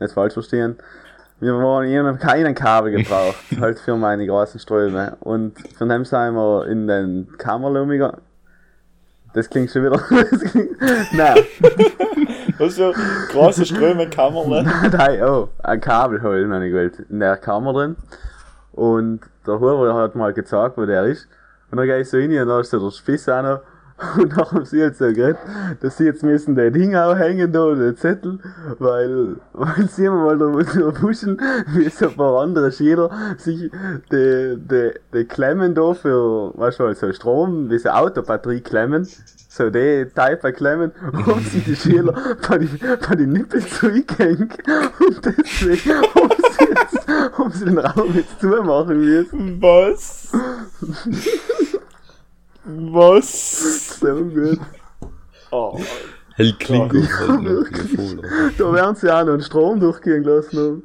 nicht 0.00 0.12
falsch 0.14 0.34
verstehen. 0.34 0.74
Wir 1.38 1.54
waren, 1.54 1.86
ich 1.86 1.96
habe 1.96 2.16
keinen 2.16 2.54
Kabel 2.54 2.92
gebraucht, 2.96 3.36
halt 3.60 3.78
für 3.78 3.96
meine 3.96 4.26
großen 4.26 4.58
Ströme. 4.58 5.16
Und 5.20 5.54
von 5.76 5.88
dem 5.88 6.04
sind 6.04 6.34
wir 6.34 6.66
in 6.66 6.86
den 6.86 7.28
Kammerlumiger. 7.36 8.18
Das 9.34 9.50
klingt 9.50 9.70
schon 9.70 9.84
wieder. 9.84 10.00
Das 10.30 10.40
klingt, 10.40 10.70
nein, 11.12 11.36
Was 12.58 12.76
für 12.76 12.94
große 13.32 13.66
Ströme 13.66 14.06
ne? 14.06 14.72
nein, 14.90 15.22
oh, 15.24 15.48
ein 15.62 15.80
Kabel 15.80 16.22
holen, 16.22 16.48
meine 16.48 16.66
ich 16.66 16.72
gewollt, 16.72 17.00
in 17.10 17.20
der 17.20 17.36
Kammer 17.36 17.74
drin. 17.74 17.96
Und 18.72 19.20
der 19.46 19.54
Huber 19.60 19.94
hat 19.94 20.14
mal 20.14 20.32
gezeigt, 20.32 20.78
wo 20.78 20.86
der 20.86 21.04
ist. 21.04 21.28
Und 21.70 21.76
dann 21.76 21.86
gehe 21.86 22.00
ich 22.00 22.08
so 22.08 22.16
rein 22.16 22.30
und 22.38 22.48
da 22.48 22.60
ist 22.60 22.70
so 22.70 22.78
der 22.78 22.90
Spiss 22.90 23.28
auch 23.28 23.42
noch. 23.42 23.60
Und 24.18 24.36
dann 24.36 24.50
haben 24.50 24.64
sie 24.66 24.78
jetzt 24.78 24.98
so 24.98 25.06
geredet, 25.06 25.38
dass 25.80 25.96
sie 25.96 26.04
jetzt 26.04 26.22
müssen 26.22 26.54
den 26.54 26.72
Ding 26.72 26.94
aufhängen 26.94 27.50
da, 27.50 27.74
den 27.74 27.96
Zettel, 27.96 28.38
weil, 28.78 29.36
weil 29.54 29.88
sie 29.88 30.04
immer 30.04 30.24
mal 30.24 30.38
da 30.38 30.64
so 30.64 30.92
pushen, 30.92 31.40
wie 31.74 31.88
so 31.88 32.08
ein 32.08 32.16
paar 32.16 32.42
andere 32.42 32.70
Schüler 32.72 33.10
sich 33.38 33.70
die, 34.12 34.56
die, 34.58 34.90
die 35.14 35.24
Klemmen 35.24 35.74
da 35.74 35.94
für, 35.94 36.52
weißt 36.56 36.80
du, 36.80 36.84
halt 36.84 36.98
so 36.98 37.10
Strom, 37.12 37.70
wie 37.70 37.78
so 37.78 37.88
Autobatterie 37.88 38.60
klemmen, 38.60 39.08
so 39.48 39.70
die 39.70 40.06
Type 40.14 40.52
klemmen, 40.52 40.92
haben 41.26 41.40
sie 41.50 41.60
die 41.60 41.76
Schüler 41.76 42.14
bei 42.46 42.58
die, 42.58 42.68
bei 43.08 43.14
die 43.14 43.26
Nippel 43.26 43.64
zugehängt. 43.64 44.58
Und 45.00 45.24
deswegen 45.24 45.94
haben 45.96 46.36
sie 46.58 46.64
jetzt, 46.68 47.08
haben 47.38 47.50
sie 47.50 47.64
den 47.64 47.78
Raum 47.78 48.14
jetzt 48.14 48.40
zumachen 48.40 49.00
müssen. 49.00 49.62
Was? 49.62 50.32
Was? 52.66 53.98
So 54.00 54.14
gut. 54.24 54.58
Oh, 55.52 55.78
Hell 56.34 56.52
klingt 56.58 56.92
voll. 56.92 58.20
Da 58.58 58.72
werden 58.72 58.96
sie 58.96 59.10
auch 59.10 59.24
noch 59.24 59.34
einen 59.34 59.42
Strom 59.42 59.80
durchgehen 59.80 60.24
lassen 60.24 60.58
haben. 60.58 60.82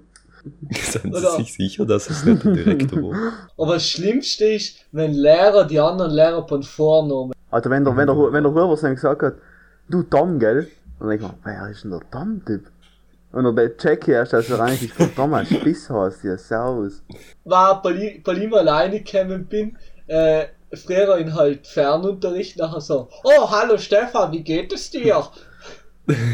Sind 0.71 1.13
Oder- 1.13 1.31
Sie 1.31 1.43
sich 1.43 1.53
sicher, 1.55 1.85
dass 1.85 2.09
es 2.09 2.23
nicht 2.23 2.43
der 2.45 2.53
Direktor 2.53 3.01
war? 3.11 3.33
Aber 3.57 3.73
das 3.73 3.87
Schlimmste 3.89 4.45
ist, 4.45 4.77
wenn 4.91 5.13
Lehrer 5.13 5.65
die 5.65 5.79
anderen 5.79 6.11
Lehrer 6.11 6.47
von 6.47 6.63
vornehmen. 6.63 7.31
Alter, 7.49 7.69
wenn 7.69 7.83
der, 7.83 7.95
wenn 7.97 8.07
der, 8.07 8.15
wenn 8.15 8.43
der 8.43 8.51
Huber 8.51 8.77
dann 8.81 8.95
gesagt 8.95 9.21
hat, 9.23 9.35
du 9.89 10.03
Tom, 10.03 10.39
gell? 10.39 10.67
Und 10.99 11.09
dann 11.09 11.17
denk 11.19 11.21
ich 11.23 11.27
mir, 11.27 11.35
wer 11.43 11.69
ist 11.69 11.83
denn 11.83 11.91
der 11.91 12.01
Tom-Typ? 12.11 12.63
Und 13.33 13.55
dann 13.55 13.77
check 13.77 14.03
ich 14.07 14.13
erst, 14.13 14.33
dass 14.33 14.49
er 14.49 14.59
eigentlich 14.61 14.93
verdammt 14.93 15.33
ein 15.33 15.45
Spiss 15.45 15.89
heißt, 15.89 16.23
ja, 16.23 16.37
servus. 16.37 17.01
War, 17.43 17.81
bei, 17.81 17.91
i- 17.91 18.21
bei 18.23 18.33
ihm 18.33 18.53
alleine 18.53 19.01
gekommen 19.01 19.45
bin, 19.45 19.77
äh, 20.07 20.45
früher 20.73 21.17
in 21.17 21.35
halt 21.35 21.67
Fernunterricht, 21.67 22.57
nachher 22.57 22.81
so, 22.81 23.09
oh, 23.23 23.49
hallo 23.49 23.77
Stefan, 23.77 24.31
wie 24.31 24.43
geht 24.43 24.73
es 24.73 24.89
dir? 24.89 25.23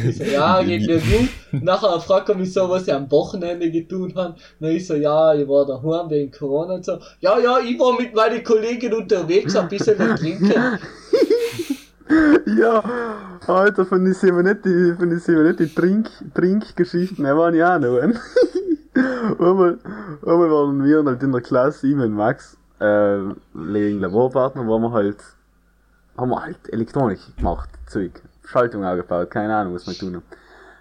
Ich 0.05 0.17
so, 0.17 0.23
ja, 0.23 0.61
geht 0.63 0.87
mir 0.87 0.99
gut. 0.99 1.29
Nachher 1.63 1.99
fragt 1.99 2.29
er 2.29 2.35
mich 2.35 2.53
so, 2.53 2.69
was 2.69 2.87
ich 2.87 2.93
am 2.93 3.09
Wochenende 3.11 3.69
getan 3.69 4.13
habe. 4.15 4.35
Na, 4.59 4.69
ich 4.69 4.87
so, 4.87 4.95
ja, 4.95 5.33
ich 5.33 5.47
war 5.47 5.65
daheim 5.65 6.09
wegen 6.09 6.31
Corona 6.31 6.75
und 6.75 6.85
so. 6.85 6.99
Ja, 7.19 7.37
ja, 7.39 7.59
ich 7.59 7.79
war 7.79 7.97
mit 7.97 8.15
meinen 8.15 8.43
Kollegen 8.43 8.93
unterwegs, 8.93 9.55
ein 9.55 9.67
bisschen 9.67 9.97
trinken. 10.15 10.53
Ja, 12.57 12.81
Alter, 13.45 13.85
von 13.85 14.05
den 14.05 14.13
die, 14.13 14.93
von 14.97 15.09
den 15.09 15.57
die 15.57 15.75
Trink, 15.75 16.09
Trinkgeschichten, 16.33 17.25
da 17.25 17.37
waren 17.37 17.53
ja 17.53 17.75
auch 17.75 17.79
noch 17.79 17.99
ein. 17.99 18.17
einmal, 19.39 19.77
einmal 20.25 20.49
waren 20.49 20.83
wir 20.85 21.03
halt 21.03 21.21
in 21.21 21.33
der 21.33 21.41
Klasse, 21.41 21.87
ich 21.87 21.95
und 21.95 22.13
Max, 22.13 22.57
äh, 22.79 23.33
wegen 23.53 23.99
Laborpartner, 23.99 24.65
wo 24.67 24.79
wir 24.79 24.91
halt, 24.91 25.17
haben 26.17 26.29
wir 26.29 26.41
halt 26.41 26.71
Elektronik 26.71 27.19
gemacht, 27.35 27.69
Zeug. 27.87 28.21
Schaltung 28.45 28.85
angebaut, 28.85 29.29
keine 29.29 29.55
Ahnung, 29.55 29.75
was 29.75 29.87
wir 29.87 29.93
tun. 29.93 30.21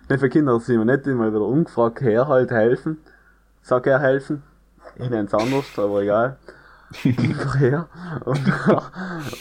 Nicht 0.08 0.20
für 0.20 0.28
Kinder 0.28 0.60
sind 0.60 0.78
wir 0.78 0.84
nicht 0.84 1.06
immer 1.06 1.28
wieder 1.28 1.40
umgefragt, 1.40 2.00
her 2.00 2.28
halt 2.28 2.50
helfen. 2.50 2.98
Sag 3.62 3.86
er 3.88 3.98
helfen. 3.98 4.42
Ich 4.94 5.10
nenn's 5.10 5.34
anders, 5.34 5.64
aber 5.76 6.02
egal. 6.02 6.36
Her. 7.02 7.88
Und, 8.24 8.40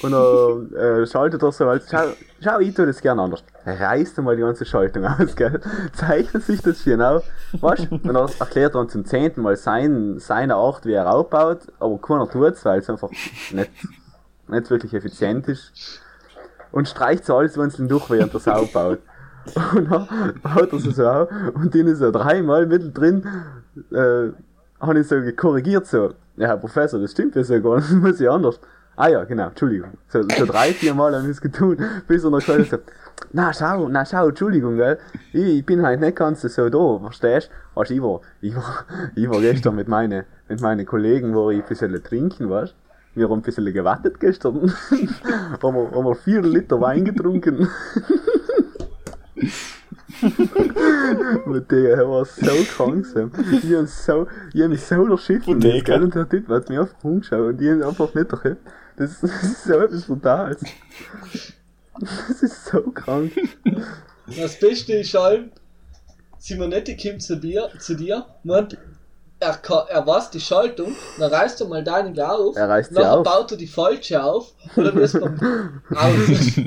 und 0.03 0.11
dann 0.11 0.73
äh, 0.73 1.05
schaltet 1.05 1.43
er 1.43 1.51
so 1.51 1.67
als, 1.67 1.89
schau, 1.89 2.05
schau, 2.41 2.59
ich 2.59 2.73
tu 2.73 2.85
das 2.85 3.01
gern 3.01 3.19
anders. 3.19 3.43
Reißt 3.65 4.17
mal 4.19 4.35
die 4.35 4.41
ganze 4.41 4.65
Schaltung 4.65 5.05
aus, 5.05 5.35
gell? 5.35 5.61
Zeichnet 5.93 6.43
sich 6.43 6.61
das 6.61 6.83
genau. 6.83 7.21
Weißt 7.53 7.91
Und 7.91 8.05
dann 8.05 8.29
erklärt 8.39 8.75
er 8.75 8.81
uns 8.81 8.91
zum 8.91 9.05
zehnten 9.05 9.41
Mal 9.41 9.55
sein, 9.55 10.19
seine 10.19 10.55
Art, 10.55 10.85
wie 10.85 10.93
er 10.93 11.11
aufbaut, 11.11 11.59
aber 11.79 11.97
keiner 11.99 12.29
tut's, 12.29 12.65
weil 12.65 12.79
es 12.79 12.89
einfach 12.89 13.09
nicht, 13.51 13.71
nicht 14.47 14.69
wirklich 14.69 14.93
effizient 14.93 15.47
ist. 15.47 16.01
Und 16.71 16.87
streicht 16.87 17.25
so 17.25 17.37
alles 17.37 17.57
einzeln 17.57 17.87
durch, 17.87 18.09
während 18.09 18.33
er 18.33 18.37
es 18.37 18.47
aufbaut. 18.47 18.99
Und 19.75 19.91
dann 19.91 20.09
haut 20.55 20.73
er 20.73 20.77
es 20.77 20.83
so 20.83 21.07
auf 21.07 21.29
und 21.53 21.73
den 21.73 21.85
ist 21.85 22.01
er 22.01 22.11
dreimal 22.11 22.65
mittendrin, 22.65 23.23
äh, 23.91 24.31
habe 24.79 24.99
ich 24.99 25.07
so 25.07 25.21
korrigiert 25.35 25.85
so. 25.85 26.15
Ja, 26.37 26.47
Herr 26.47 26.57
Professor, 26.57 26.99
das 26.99 27.11
stimmt 27.11 27.35
ja 27.35 27.43
so 27.43 27.61
gar 27.61 27.77
nicht, 27.77 27.89
das 27.89 27.97
muss 28.01 28.19
ich 28.19 28.29
anders. 28.29 28.59
Ah 28.97 29.09
ja, 29.09 29.23
genau, 29.23 29.47
Entschuldigung. 29.47 29.91
So, 30.07 30.21
so 30.21 30.45
drei, 30.45 30.71
vier 30.71 30.93
Mal 30.93 31.13
habe 31.15 31.25
ich 31.25 31.31
es 31.31 31.41
getan, 31.41 31.77
bis 32.07 32.23
er 32.23 32.29
noch 32.29 32.39
gesagt 32.39 32.71
hat, 32.71 32.81
na 33.31 33.53
schau, 33.53 33.87
na 33.89 34.05
schau, 34.05 34.29
Entschuldigung, 34.29 34.77
gell, 34.77 34.97
ich, 35.33 35.59
ich 35.59 35.65
bin 35.65 35.81
halt 35.81 35.99
nicht 35.99 36.17
ganz 36.17 36.41
so 36.41 36.69
da, 36.69 36.99
verstehst? 36.99 37.49
Weißt, 37.73 37.91
ich 37.91 38.01
war, 38.01 38.21
ich 38.41 38.55
war, 38.55 38.85
ich 39.15 39.29
war 39.29 39.39
gestern 39.41 39.75
mit 39.75 39.87
meinen, 39.87 40.23
mit 40.47 40.61
meinen 40.61 40.85
Kollegen, 40.85 41.33
wo 41.33 41.51
ich 41.51 41.61
ein 41.61 41.67
bisschen 41.67 42.03
trinken, 42.03 42.49
weißt? 42.49 42.75
Wir 43.15 43.29
haben 43.29 43.39
ein 43.39 43.41
bisschen 43.41 43.73
gewattet 43.73 44.19
gestern. 44.19 44.55
haben, 45.63 45.75
wir, 45.75 45.91
haben 45.91 46.05
wir 46.05 46.15
vier 46.15 46.41
Liter 46.41 46.81
Wein 46.81 47.05
getrunken. 47.05 47.69
Mit 51.45 51.71
der, 51.71 51.97
er 51.97 52.09
war 52.09 52.25
so 52.25 52.51
krank. 52.75 53.05
Ich 53.63 53.73
hab 53.75 53.87
so, 53.87 54.27
ich 54.53 54.61
hab 54.61 54.69
mich 54.69 54.81
so 54.81 55.07
erschiffen. 55.07 55.53
Bodega. 55.59 55.83
gell, 55.95 56.03
Und 56.03 56.15
der 56.15 56.27
Typ 56.29 56.47
hat 56.49 56.69
mir 56.69 56.81
auf 56.83 56.89
den 56.91 56.99
Punkt 56.99 57.21
geschaut 57.29 57.47
und 57.53 57.61
ich 57.61 57.69
hab 57.69 57.87
einfach 57.89 58.13
nicht 58.13 58.31
erkannt. 58.31 58.57
Das, 58.97 59.19
das 59.21 59.43
ist 59.43 59.63
so 59.65 59.73
etwas 59.73 60.03
Brutales. 60.03 60.61
Das 61.99 62.43
ist 62.43 62.65
so 62.65 62.81
krank. 62.91 63.31
Das 64.27 64.59
Beste 64.59 64.93
ist 64.93 65.15
allem, 65.15 65.51
Simonetti 66.39 66.95
kommt 66.97 67.21
zu 67.21 67.35
dir, 67.37 67.69
zu 67.79 67.95
dir, 67.95 68.25
meint, 68.43 68.77
er, 69.39 69.59
er 69.89 70.07
weiß 70.07 70.31
die 70.31 70.39
Schaltung, 70.39 70.95
dann 71.19 71.31
reißt 71.31 71.61
er 71.61 71.67
mal 71.67 71.83
deine 71.83 72.29
auf, 72.29 72.55
Er 72.55 72.69
reißt 72.69 72.97
auf. 72.97 73.23
baut 73.23 73.51
er 73.51 73.57
die 73.57 73.67
falsche 73.67 74.23
auf, 74.23 74.53
oder 74.75 74.95
wie 74.95 75.01
es 75.01 75.13
beim, 75.13 75.81
aus. 75.95 76.59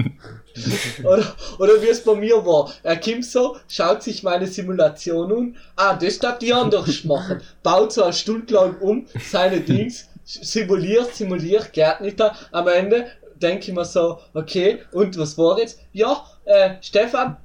oder, 1.04 1.34
oder 1.58 1.82
wie 1.82 1.88
es 1.88 2.02
bei 2.02 2.14
mir 2.14 2.44
war. 2.44 2.72
Er 2.82 2.96
kommt 2.96 3.24
so, 3.24 3.56
schaut 3.68 4.02
sich 4.02 4.22
meine 4.22 4.46
Simulation 4.46 5.32
an, 5.32 5.56
ah, 5.76 5.94
das 5.94 6.18
darf 6.18 6.38
die 6.38 6.52
anders 6.52 7.04
machen, 7.04 7.40
baut 7.62 7.92
so 7.92 8.04
eine 8.04 8.12
Stunde 8.12 8.54
lang 8.54 8.76
um, 8.80 9.06
seine 9.30 9.60
Dings, 9.60 10.08
simuliert, 10.24 11.14
simuliert, 11.14 11.72
geht 11.72 12.00
nicht 12.00 12.20
da, 12.20 12.34
am 12.52 12.68
Ende 12.68 13.06
denke 13.40 13.68
ich 13.70 13.74
mir 13.74 13.84
so, 13.84 14.18
okay, 14.34 14.80
und 14.92 15.16
was 15.18 15.38
war 15.38 15.58
jetzt? 15.58 15.80
Ja, 15.92 16.24
äh, 16.44 16.70
Stefan, 16.80 17.36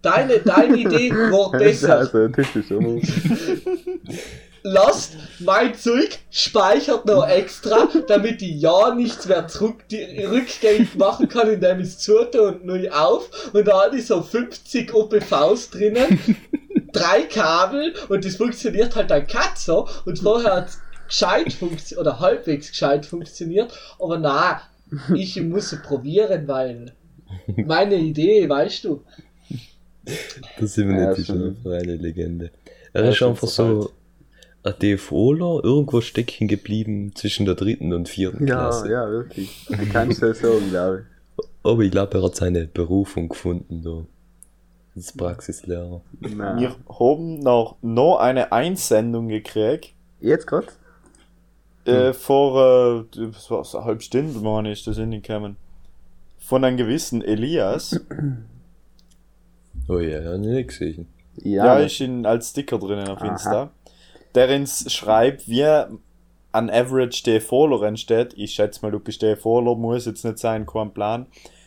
deine, 0.00 0.38
deine 0.38 0.76
Idee 0.76 1.10
war 1.10 1.52
Das 1.58 1.62
ist 1.62 1.80
besser. 1.82 1.98
also 1.98 2.28
typisch, 2.28 2.70
oder? 2.70 3.00
Lasst 4.62 5.16
mein 5.40 5.74
Zeug, 5.74 6.18
speichert 6.30 7.06
noch 7.06 7.26
extra, 7.28 7.88
damit 8.08 8.42
ich 8.42 8.60
ja 8.60 8.94
nichts 8.94 9.26
mehr 9.26 9.46
zurück, 9.48 9.88
die, 9.90 10.24
rückgängig 10.24 10.94
machen 10.96 11.28
kann, 11.28 11.50
indem 11.50 11.80
ich 11.80 11.88
es 11.88 11.98
zutue 11.98 12.42
und 12.48 12.64
neu 12.64 12.90
auf. 12.90 13.50
Und 13.52 13.66
da 13.66 13.84
hatte 13.84 13.96
ich 13.96 14.06
so 14.06 14.22
50 14.22 14.94
OPVs 14.94 15.70
drinnen, 15.70 16.18
drei 16.92 17.22
Kabel 17.22 17.94
und 18.08 18.24
das 18.24 18.36
funktioniert 18.36 18.94
halt 18.96 19.10
ein 19.12 19.26
Katz 19.26 19.64
so. 19.66 19.88
Und 20.04 20.18
vorher 20.18 20.54
hat 20.56 20.68
gescheit 21.08 21.52
funktioniert, 21.52 22.00
oder 22.06 22.20
halbwegs 22.20 22.70
gescheit 22.70 23.04
funktioniert, 23.06 23.72
aber 23.98 24.18
na, 24.18 24.62
ich 25.14 25.40
muss 25.40 25.72
es 25.72 25.82
probieren, 25.82 26.46
weil 26.48 26.92
meine 27.56 27.96
Idee, 27.96 28.48
weißt 28.48 28.84
du, 28.84 29.02
Das 30.58 30.74
sind 30.74 30.88
wir 30.88 31.00
Ja, 31.00 31.10
nicht 31.12 31.26
schon. 31.26 31.56
eine 31.64 31.96
Legende. 31.96 32.50
Er 32.92 33.08
ist 33.10 33.16
schon 33.16 33.30
einfach 33.30 33.48
so 33.48 33.90
DFOler, 34.70 35.64
irgendwo 35.64 36.00
stecken 36.00 36.46
geblieben 36.46 37.12
zwischen 37.16 37.46
der 37.46 37.56
dritten 37.56 37.92
und 37.92 38.08
vierten 38.08 38.46
Ja, 38.46 38.54
Klasse. 38.54 38.90
ja, 38.92 39.10
wirklich. 39.10 39.66
Du 39.68 39.86
kannst 39.92 40.22
das 40.22 40.38
sagen, 40.38 40.70
glaube 40.70 41.04
Aber 41.64 41.82
ich 41.82 41.90
glaube, 41.90 42.16
er 42.18 42.22
hat 42.24 42.36
seine 42.36 42.66
Berufung 42.66 43.28
gefunden, 43.28 43.82
da. 43.82 44.04
Als 44.94 45.12
Praxislehrer. 45.12 46.02
ich. 46.20 46.34
Nein. 46.36 46.60
Wir 46.60 46.76
haben 46.98 47.40
noch, 47.40 47.76
noch 47.82 48.18
eine 48.18 48.52
Einsendung 48.52 49.28
gekriegt. 49.28 49.94
Jetzt 50.20 50.46
grad? 50.46 50.66
Äh, 51.84 52.12
vor, 52.12 53.04
äh, 53.16 53.30
das 53.32 53.50
war 53.50 53.64
so 53.64 53.78
eine 53.78 53.86
halbe 53.86 54.02
Stunde, 54.02 54.38
meine 54.38 54.70
ich, 54.70 54.84
das 54.84 54.94
sind 54.96 55.10
gekommen. 55.10 55.56
Von 56.38 56.62
einem 56.64 56.76
gewissen 56.76 57.22
Elias. 57.22 57.98
Oh 59.88 59.98
ja, 59.98 60.20
ja, 60.20 60.38
nicht 60.38 60.68
gesehen. 60.68 61.08
Ja, 61.42 61.78
Ja, 61.78 61.84
ist 61.84 62.00
in, 62.00 62.24
als 62.26 62.50
Sticker 62.50 62.78
drinnen 62.78 63.08
auf 63.08 63.20
Aha. 63.22 63.32
Insta. 63.32 63.70
Der 64.34 64.48
uns 64.48 64.90
schreibt, 64.92 65.48
wie 65.48 65.64
an 66.52 66.70
Average 66.70 67.22
DFOler 67.24 67.82
entsteht. 67.86 68.34
Ich 68.36 68.52
schätze 68.52 68.80
mal, 68.82 68.92
du 68.92 69.00
bist 69.00 69.22
DFOler, 69.22 69.74
muss 69.74 70.06
jetzt 70.06 70.24
nicht 70.24 70.38
sein, 70.38 70.66
kein 70.66 70.92
Plan. 70.92 71.26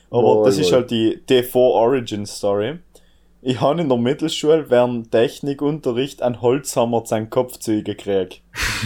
Aber 0.09 0.37
Wohl, 0.37 0.45
das 0.45 0.57
ist 0.57 0.67
wohl. 0.67 0.79
halt 0.79 0.91
die 0.91 1.19
D4 1.27 1.55
Origin 1.55 2.25
Story. 2.25 2.79
Ich 3.41 3.61
habe 3.61 3.81
in 3.81 3.89
der 3.89 3.97
Mittelschule 3.97 4.69
während 4.69 5.11
Technikunterricht 5.11 6.21
einen 6.21 6.41
Holzhammer 6.41 7.03
zu 7.03 7.09
seinen 7.09 7.29
Kopfzüge 7.29 7.83
gekriegt. 7.83 8.41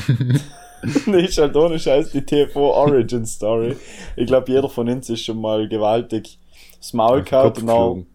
das 0.81 1.23
ist 1.23 1.37
halt 1.37 1.55
ohne 1.55 1.79
Scheiß 1.79 2.11
die 2.11 2.21
T4 2.21 2.55
Origin 2.55 3.25
Story. 3.25 3.75
Ich 4.15 4.27
glaube, 4.27 4.51
jeder 4.51 4.69
von 4.69 4.89
uns 4.89 5.09
ist 5.09 5.23
schon 5.23 5.39
mal 5.39 5.67
gewaltig 5.67 6.39
das 6.77 6.93
Maul 6.93 7.23
Kopf 7.23 7.55
geflogen. 7.55 8.07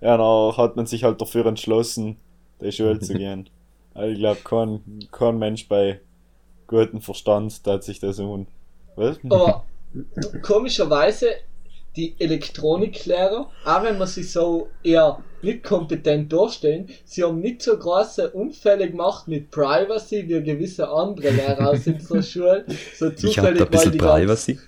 ja, 0.00 0.16
dann 0.16 0.56
hat 0.56 0.76
man 0.76 0.86
sich 0.86 1.04
halt 1.04 1.20
dafür 1.20 1.46
entschlossen, 1.46 2.16
die 2.60 2.72
Schule 2.72 3.00
zu 3.00 3.14
gehen. 3.18 3.48
Also 3.94 4.12
ich 4.12 4.18
glaube, 4.18 4.40
kein, 4.44 5.08
kein 5.10 5.38
Mensch 5.38 5.68
bei 5.68 6.00
gutem 6.66 7.00
Verstand 7.00 7.62
tat 7.64 7.84
sich 7.84 8.00
das 8.00 8.18
um. 8.18 8.46
Was? 8.96 9.18
Aber 9.30 9.64
komischerweise, 10.42 11.26
die 11.96 12.14
Elektroniklehrer, 12.18 13.50
auch 13.66 13.82
wenn 13.82 13.98
man 13.98 14.06
sie 14.08 14.22
so 14.22 14.68
eher 14.82 15.18
nicht 15.42 15.62
kompetent 15.62 16.32
darstellen, 16.32 16.88
sie 17.04 17.22
haben 17.22 17.40
nicht 17.40 17.60
so 17.62 17.76
große 17.76 18.30
Unfälle 18.30 18.90
gemacht 18.90 19.28
mit 19.28 19.50
Privacy 19.50 20.26
wie 20.26 20.42
gewisse 20.42 20.88
andere 20.88 21.30
Lehrer 21.30 21.70
aus 21.70 21.86
unserer 21.86 22.22
Schule. 22.22 22.64
So 22.96 23.10
Ich 23.10 23.38
habe 23.38 23.52
da 23.54 23.64
ein 23.64 23.70
bisschen 23.70 23.92
die, 23.92 23.98
ganzen, 23.98 24.16
Privacy. 24.26 24.58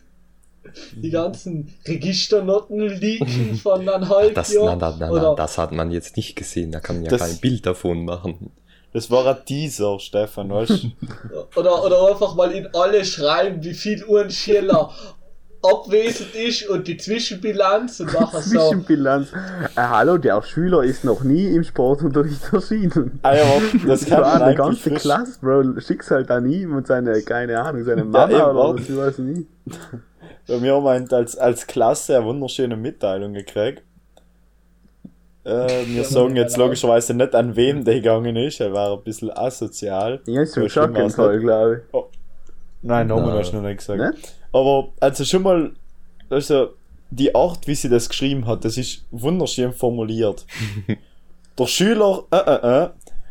die 0.97 1.11
ganzen 1.11 1.73
Registernoten 1.87 2.81
leaken 3.01 3.55
von 3.55 3.89
einem 3.89 4.07
halben 4.09 4.35
Das, 4.35 4.53
Jahr. 4.53 4.77
nein, 4.77 4.95
nein, 4.99 5.11
nein, 5.11 5.37
das 5.37 5.57
hat 5.57 5.73
man 5.73 5.91
jetzt 5.91 6.19
nicht 6.19 6.37
gesehen. 6.37 6.73
Da 6.73 6.81
kann 6.81 6.97
man 6.97 7.05
ja 7.07 7.11
Das- 7.11 7.21
kein 7.23 7.39
Bild 7.39 7.65
davon 7.65 8.05
machen. 8.05 8.51
Das 8.95 9.11
war 9.11 9.27
ein 9.27 9.45
Teaser, 9.45 9.99
Stefan, 9.99 10.49
weißt 10.51 10.85
du? 10.85 10.89
Oder, 11.61 11.85
oder 11.85 12.09
einfach 12.09 12.35
mal 12.37 12.51
in 12.53 12.69
alle 12.75 13.05
schreiben, 13.05 13.63
wie 13.63 13.75
viel 13.75 14.03
Uhren 14.05 14.31
Schiller 14.31 14.91
abwesend 15.63 16.35
ist 16.35 16.69
und 16.69 16.87
die 16.87 16.97
Zwischenbilanz 16.97 17.99
und 18.01 18.13
nachher 18.21 18.41
so. 18.41 18.59
Zwischenbilanz. 18.61 19.29
Äh, 19.33 19.81
hallo, 19.81 20.17
der 20.19 20.41
Schüler 20.43 20.83
ist 20.85 21.05
noch 21.05 21.23
nie 21.25 21.47
im 21.55 21.65
Sportunterricht 21.65 22.53
erschienen. 22.53 23.19
Ah 23.23 23.35
ja, 23.35 23.45
das 23.87 24.05
kann 24.07 24.23
war 24.23 24.35
man 24.35 24.43
eine 24.43 24.55
ganze 24.55 24.91
frisch- 24.91 25.03
Klasse, 25.03 25.39
Bro. 25.41 25.81
Schick's 25.81 26.11
halt 26.11 26.31
an 26.31 26.49
ihm 26.51 26.75
und 26.77 26.87
seine, 26.87 27.21
keine 27.23 27.61
Ahnung, 27.61 27.83
seine 27.85 28.05
Mama 28.05 28.31
eben, 28.31 28.43
oder 28.43 28.75
was, 28.75 28.89
ich 28.89 28.97
weiß 28.97 29.19
nie. 29.19 29.47
Bei 30.47 30.59
mir 30.59 30.79
meint 30.81 31.13
als, 31.13 31.37
als 31.37 31.67
Klasse 31.67 32.17
eine 32.19 32.27
wunderschöne 32.27 32.77
Mitteilung 32.77 33.33
gekriegt. 33.33 33.83
Äh, 35.45 35.87
wir 35.87 36.05
sagen 36.05 36.37
jetzt 36.37 36.57
logischerweise 36.57 37.15
nicht, 37.15 37.35
an 37.35 37.55
wem 37.55 37.85
der 37.85 37.95
gegangen 37.97 38.37
ist. 38.37 38.61
Er 38.61 38.73
war 38.73 38.97
ein 38.97 39.03
bisschen 39.03 39.31
asozial. 39.31 40.21
Ja, 40.27 40.43
ist 40.43 40.55
So 40.55 40.61
schon 40.61 40.71
schlimm 40.71 40.85
Schock 40.85 40.97
im 40.97 41.03
war's 41.03 41.15
Fall, 41.15 41.39
glaube 41.41 41.83
Nein, 42.83 43.07
Namen 43.07 43.27
Nein. 43.27 43.39
hast 43.39 43.53
du 43.53 43.57
noch 43.57 43.63
nicht 43.63 43.79
gesagt. 43.79 43.99
Ne? 43.99 44.15
Aber 44.53 44.89
also 45.01 45.25
schon 45.25 45.43
mal, 45.43 45.73
also 46.31 46.71
die 47.11 47.35
Art, 47.35 47.67
wie 47.67 47.75
sie 47.75 47.89
das 47.89 48.09
geschrieben 48.09 48.47
hat, 48.47 48.65
das 48.65 48.77
ist 48.77 49.05
wunderschön 49.11 49.73
formuliert. 49.73 50.47
Der 51.59 51.67
Schüler 51.67 52.25
äh, 52.33 52.37
äh, 52.37 52.85
äh, 52.85 52.91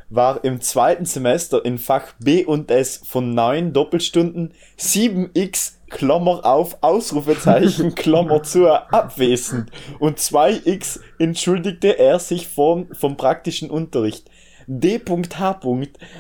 war 0.10 0.44
im 0.44 0.62
zweiten 0.62 1.06
Semester 1.06 1.66
in 1.66 1.78
Fach 1.78 2.14
B 2.20 2.46
und 2.46 2.72
S 2.72 3.02
von 3.06 3.34
9 3.34 3.74
Doppelstunden 3.74 4.54
7x 4.80 5.74
Klammer 5.94 6.44
auf 6.44 6.80
Ausrufezeichen 6.82 7.94
Klammer 7.96 8.42
zu 8.42 8.68
abwesend 8.68 9.70
und 10.00 10.18
2x 10.18 11.00
entschuldigte 11.20 12.00
er 12.00 12.18
sich 12.20 12.48
vom, 12.48 12.88
vom 12.94 13.16
praktischen 13.16 13.70
Unterricht. 13.70 14.30
D.H. 14.66 15.60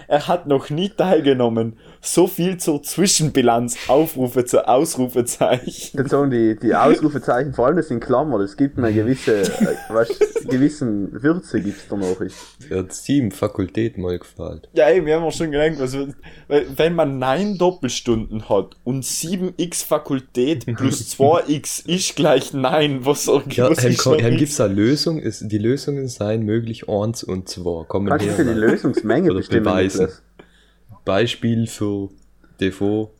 Er 0.07 0.27
hat 0.27 0.47
noch 0.47 0.69
nie 0.69 0.89
teilgenommen. 0.89 1.77
So 2.05 2.27
viel 2.27 2.57
zur 2.57 2.83
Zwischenbilanz. 2.83 3.77
Aufrufe 3.87 4.43
zu 4.43 4.67
Ausrufezeichen. 4.67 5.97
Dann 5.97 6.07
sagen 6.07 6.31
die, 6.31 6.57
die 6.61 6.75
Ausrufezeichen, 6.75 7.53
vor 7.53 7.67
allem 7.67 7.77
das 7.77 7.89
in 7.91 7.99
Klammern, 8.01 8.41
das 8.41 8.57
gibt 8.57 8.77
eine 8.77 8.91
gewisse, 8.93 9.43
äh, 9.43 9.75
weißt, 9.93 10.49
gewissen 10.49 11.23
Würze 11.23 11.61
gibt's 11.61 11.87
der 11.87 11.97
Nachricht. 11.99 12.35
Hat 12.69 12.91
sieben 12.93 13.31
Fakultäten 13.31 14.01
mal 14.03 14.19
gefragt. 14.19 14.67
Ja, 14.73 14.85
ey, 14.87 15.05
wir 15.05 15.15
haben 15.15 15.23
auch 15.23 15.31
schon 15.31 15.51
gelernt, 15.51 15.79
was, 15.79 15.95
weil, 16.49 16.65
wenn 16.75 16.93
man 16.93 17.19
9 17.19 17.57
Doppelstunden 17.57 18.49
hat 18.49 18.75
und 18.83 19.05
7x 19.05 19.85
Fakultät 19.85 20.65
plus 20.75 21.15
2x 21.17 21.87
ist 21.87 22.15
gleich 22.17 22.53
9, 22.53 23.05
was, 23.05 23.27
Ja, 23.27 23.69
was 23.69 23.79
Herrn, 23.81 23.91
ist 23.93 24.03
Ko- 24.03 24.11
noch 24.11 24.21
Herrn 24.21 24.33
X? 24.33 24.39
gibt's 24.39 24.59
eine 24.61 24.73
Lösung? 24.73 25.19
Ist, 25.19 25.43
die 25.49 25.57
Lösungen 25.57 26.07
seien 26.09 26.43
möglich 26.43 26.89
1 26.89 27.23
und 27.23 27.47
2. 27.47 27.85
Kommen 27.87 28.07
Kannst 28.09 28.37
du 28.37 28.43
die. 28.43 28.49
Lösungsmenge 28.51 29.33
bestimmen, 29.33 29.63
beweisen. 29.63 30.09
Beispiel 31.05 31.67
für 31.67 32.09
DV 32.61 33.11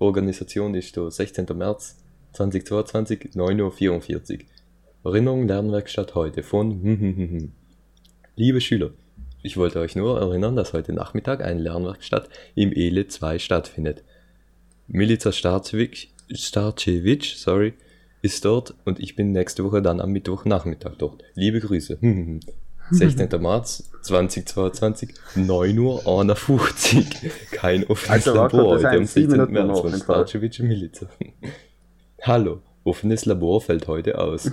Organisation 0.00 0.74
ist 0.74 0.96
der 0.96 1.12
16. 1.12 1.46
März 1.54 2.02
2022, 2.32 3.30
9.44 3.34 4.32
Uhr. 4.32 5.12
Erinnerung 5.12 5.46
Lernwerkstatt 5.46 6.16
heute 6.16 6.42
von 6.42 6.82
hm, 6.82 7.00
hm, 7.00 7.16
hm. 7.16 7.52
Liebe 8.34 8.60
Schüler, 8.60 8.90
ich 9.44 9.56
wollte 9.56 9.78
euch 9.78 9.94
nur 9.94 10.20
erinnern, 10.20 10.56
dass 10.56 10.72
heute 10.72 10.92
Nachmittag 10.92 11.44
eine 11.44 11.60
Lernwerkstatt 11.60 12.28
im 12.56 12.72
ELE 12.72 13.06
2 13.06 13.38
stattfindet. 13.38 14.02
Milica 14.88 15.30
Starcevic, 15.30 16.08
Starcevic, 16.32 17.34
sorry, 17.36 17.74
ist 18.22 18.44
dort 18.44 18.74
und 18.84 18.98
ich 18.98 19.14
bin 19.14 19.30
nächste 19.30 19.62
Woche 19.62 19.82
dann 19.82 20.00
am 20.00 20.10
Mittwochnachmittag 20.10 20.96
dort. 20.98 21.22
Liebe 21.34 21.60
Grüße. 21.60 21.98
Hm, 22.88 23.00
hm, 23.00 23.08
hm. 23.08 23.16
16. 23.18 23.42
März 23.42 23.90
2022, 24.02 25.14
9 25.36 25.78
Uhr 25.78 26.06
51. 26.06 27.06
Kein 27.52 27.84
offenes 27.86 28.10
Also, 28.10 28.34
Labor 28.34 28.76
heute 28.76 28.88
am 28.90 29.06
sind 29.06 29.08
sieben 29.08 29.30
16. 29.30 29.52
Minuten 29.52 29.66
März 29.66 29.80
von. 29.80 29.94
Starcevic 29.94 30.60
Milica. 30.60 31.06
Hallo, 32.22 32.60
offenes 32.84 33.24
Labor 33.24 33.60
fällt 33.60 33.88
heute 33.88 34.18
aus. 34.18 34.50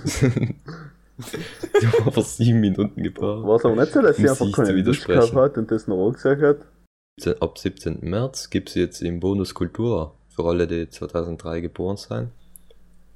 Die 1.18 1.86
haben 1.86 2.06
aber 2.06 2.22
sieben 2.22 2.60
Minuten 2.60 3.02
gebraucht. 3.02 3.46
War 3.46 3.56
es 3.56 3.64
aber 3.64 3.76
nicht 3.76 3.92
so, 3.92 4.00
dass 4.00 4.16
sie 4.16 4.28
einfach 4.28 4.50
keine 4.52 4.74
widersprechen. 4.74 5.36
hat 5.36 5.58
und 5.58 5.70
das 5.70 5.86
noch 5.86 6.12
gesagt 6.12 6.42
hat? 6.42 7.38
Ab 7.40 7.58
17. 7.58 7.98
März 8.00 8.48
gibt's 8.50 8.74
jetzt 8.74 9.02
im 9.02 9.20
Bonus 9.20 9.52
Kultur 9.52 10.14
für 10.28 10.44
alle, 10.44 10.66
die 10.66 10.88
2003 10.88 11.60
geboren 11.60 11.98
sind. 11.98 12.30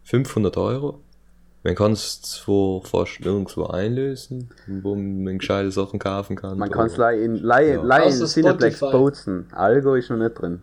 500 0.04 0.56
Euro. 0.58 1.00
Man 1.66 1.74
kann 1.74 1.92
es 1.92 2.22
zwar 2.22 2.80
fast 2.82 3.18
nirgendwo 3.22 3.64
einlösen, 3.66 4.50
wo 4.68 4.94
man 4.94 5.38
gescheite 5.38 5.72
Sachen 5.72 5.98
kaufen 5.98 6.36
kann. 6.36 6.58
Man 6.58 6.70
kann 6.70 6.86
es 6.86 6.96
in, 6.96 7.34
Ja. 7.38 7.42
leihen 7.42 7.90
Außer 7.90 8.26
Cineplex. 8.26 8.78
Bozen. 8.78 9.48
Algo 9.50 9.96
ist 9.96 10.08
noch 10.08 10.16
nicht 10.16 10.34
drin. 10.40 10.62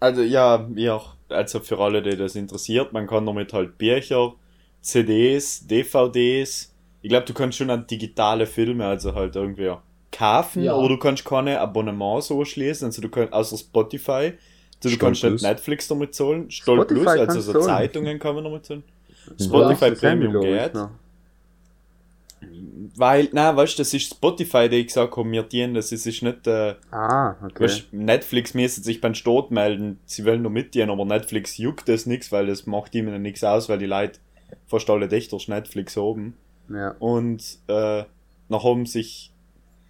Also 0.00 0.22
ja, 0.22 0.66
ja, 0.74 1.02
also 1.28 1.60
für 1.60 1.78
alle, 1.78 2.00
die 2.00 2.16
das 2.16 2.36
interessiert, 2.36 2.94
man 2.94 3.06
kann 3.06 3.26
damit 3.26 3.52
halt 3.52 3.76
Bücher, 3.76 4.32
CDs, 4.80 5.66
DVDs. 5.66 6.72
Ich 7.02 7.10
glaube, 7.10 7.26
du 7.26 7.34
kannst 7.34 7.58
schon 7.58 7.68
an 7.68 7.86
digitale 7.86 8.46
Filme, 8.46 8.86
also 8.86 9.14
halt 9.14 9.36
irgendwie 9.36 9.72
kaufen, 10.10 10.62
Ja. 10.62 10.74
aber 10.74 10.88
du 10.88 10.96
kannst 10.98 11.22
keine 11.26 11.60
Abonnements 11.60 12.28
so 12.28 12.42
schließen, 12.46 12.86
also 12.86 13.02
du 13.02 13.10
kannst 13.10 13.34
außer 13.34 13.58
Spotify. 13.58 14.32
Also 14.82 14.88
du 14.88 14.88
Stolz 14.88 15.20
kannst 15.20 15.22
nicht. 15.24 15.42
Netflix 15.42 15.86
damit 15.88 16.14
zahlen. 16.14 16.50
Stolz 16.50 16.88
Plus, 16.88 17.06
also 17.06 17.26
kannst 17.26 17.42
so. 17.46 17.60
Zeitungen 17.60 18.18
kann 18.18 18.34
man 18.36 18.44
damit 18.44 18.64
zahlen. 18.64 18.82
Spotify 19.40 19.90
Premium 19.92 20.40
geht. 20.40 20.74
noch. 20.74 20.90
Weil, 22.96 23.28
nein, 23.32 23.56
weißt 23.56 23.74
du, 23.78 23.80
das 23.82 23.92
ist 23.94 24.10
Spotify, 24.10 24.68
die 24.68 24.76
ich 24.76 24.86
gesagt 24.88 25.16
habe, 25.16 25.30
wir 25.30 25.42
dienen 25.42 25.74
das, 25.74 25.90
es 25.92 26.06
ist 26.06 26.22
nicht, 26.22 26.46
äh, 26.46 26.74
Ah, 26.90 27.34
okay. 27.42 27.64
weißt, 27.64 27.92
Netflix 27.92 28.54
müsste 28.54 28.82
sich 28.82 29.00
beim 29.00 29.14
Start 29.14 29.50
melden, 29.50 29.98
sie 30.06 30.24
wollen 30.24 30.42
nur 30.42 30.50
mitdienen, 30.50 30.90
aber 30.90 31.04
Netflix 31.04 31.56
juckt 31.56 31.88
das 31.88 32.06
nix, 32.06 32.30
weil 32.32 32.46
das 32.46 32.66
macht 32.66 32.94
ihnen 32.94 33.20
nichts 33.22 33.42
aus, 33.42 33.68
weil 33.68 33.78
die 33.78 33.86
Leute 33.86 34.18
fast 34.66 34.88
alle 34.90 35.08
dicht 35.08 35.32
durch 35.32 35.48
Netflix 35.48 35.96
haben. 35.96 36.36
Ja. 36.68 36.94
Und, 36.98 37.58
äh, 37.68 38.04
nach 38.48 38.64
haben 38.64 38.86
sich, 38.86 39.32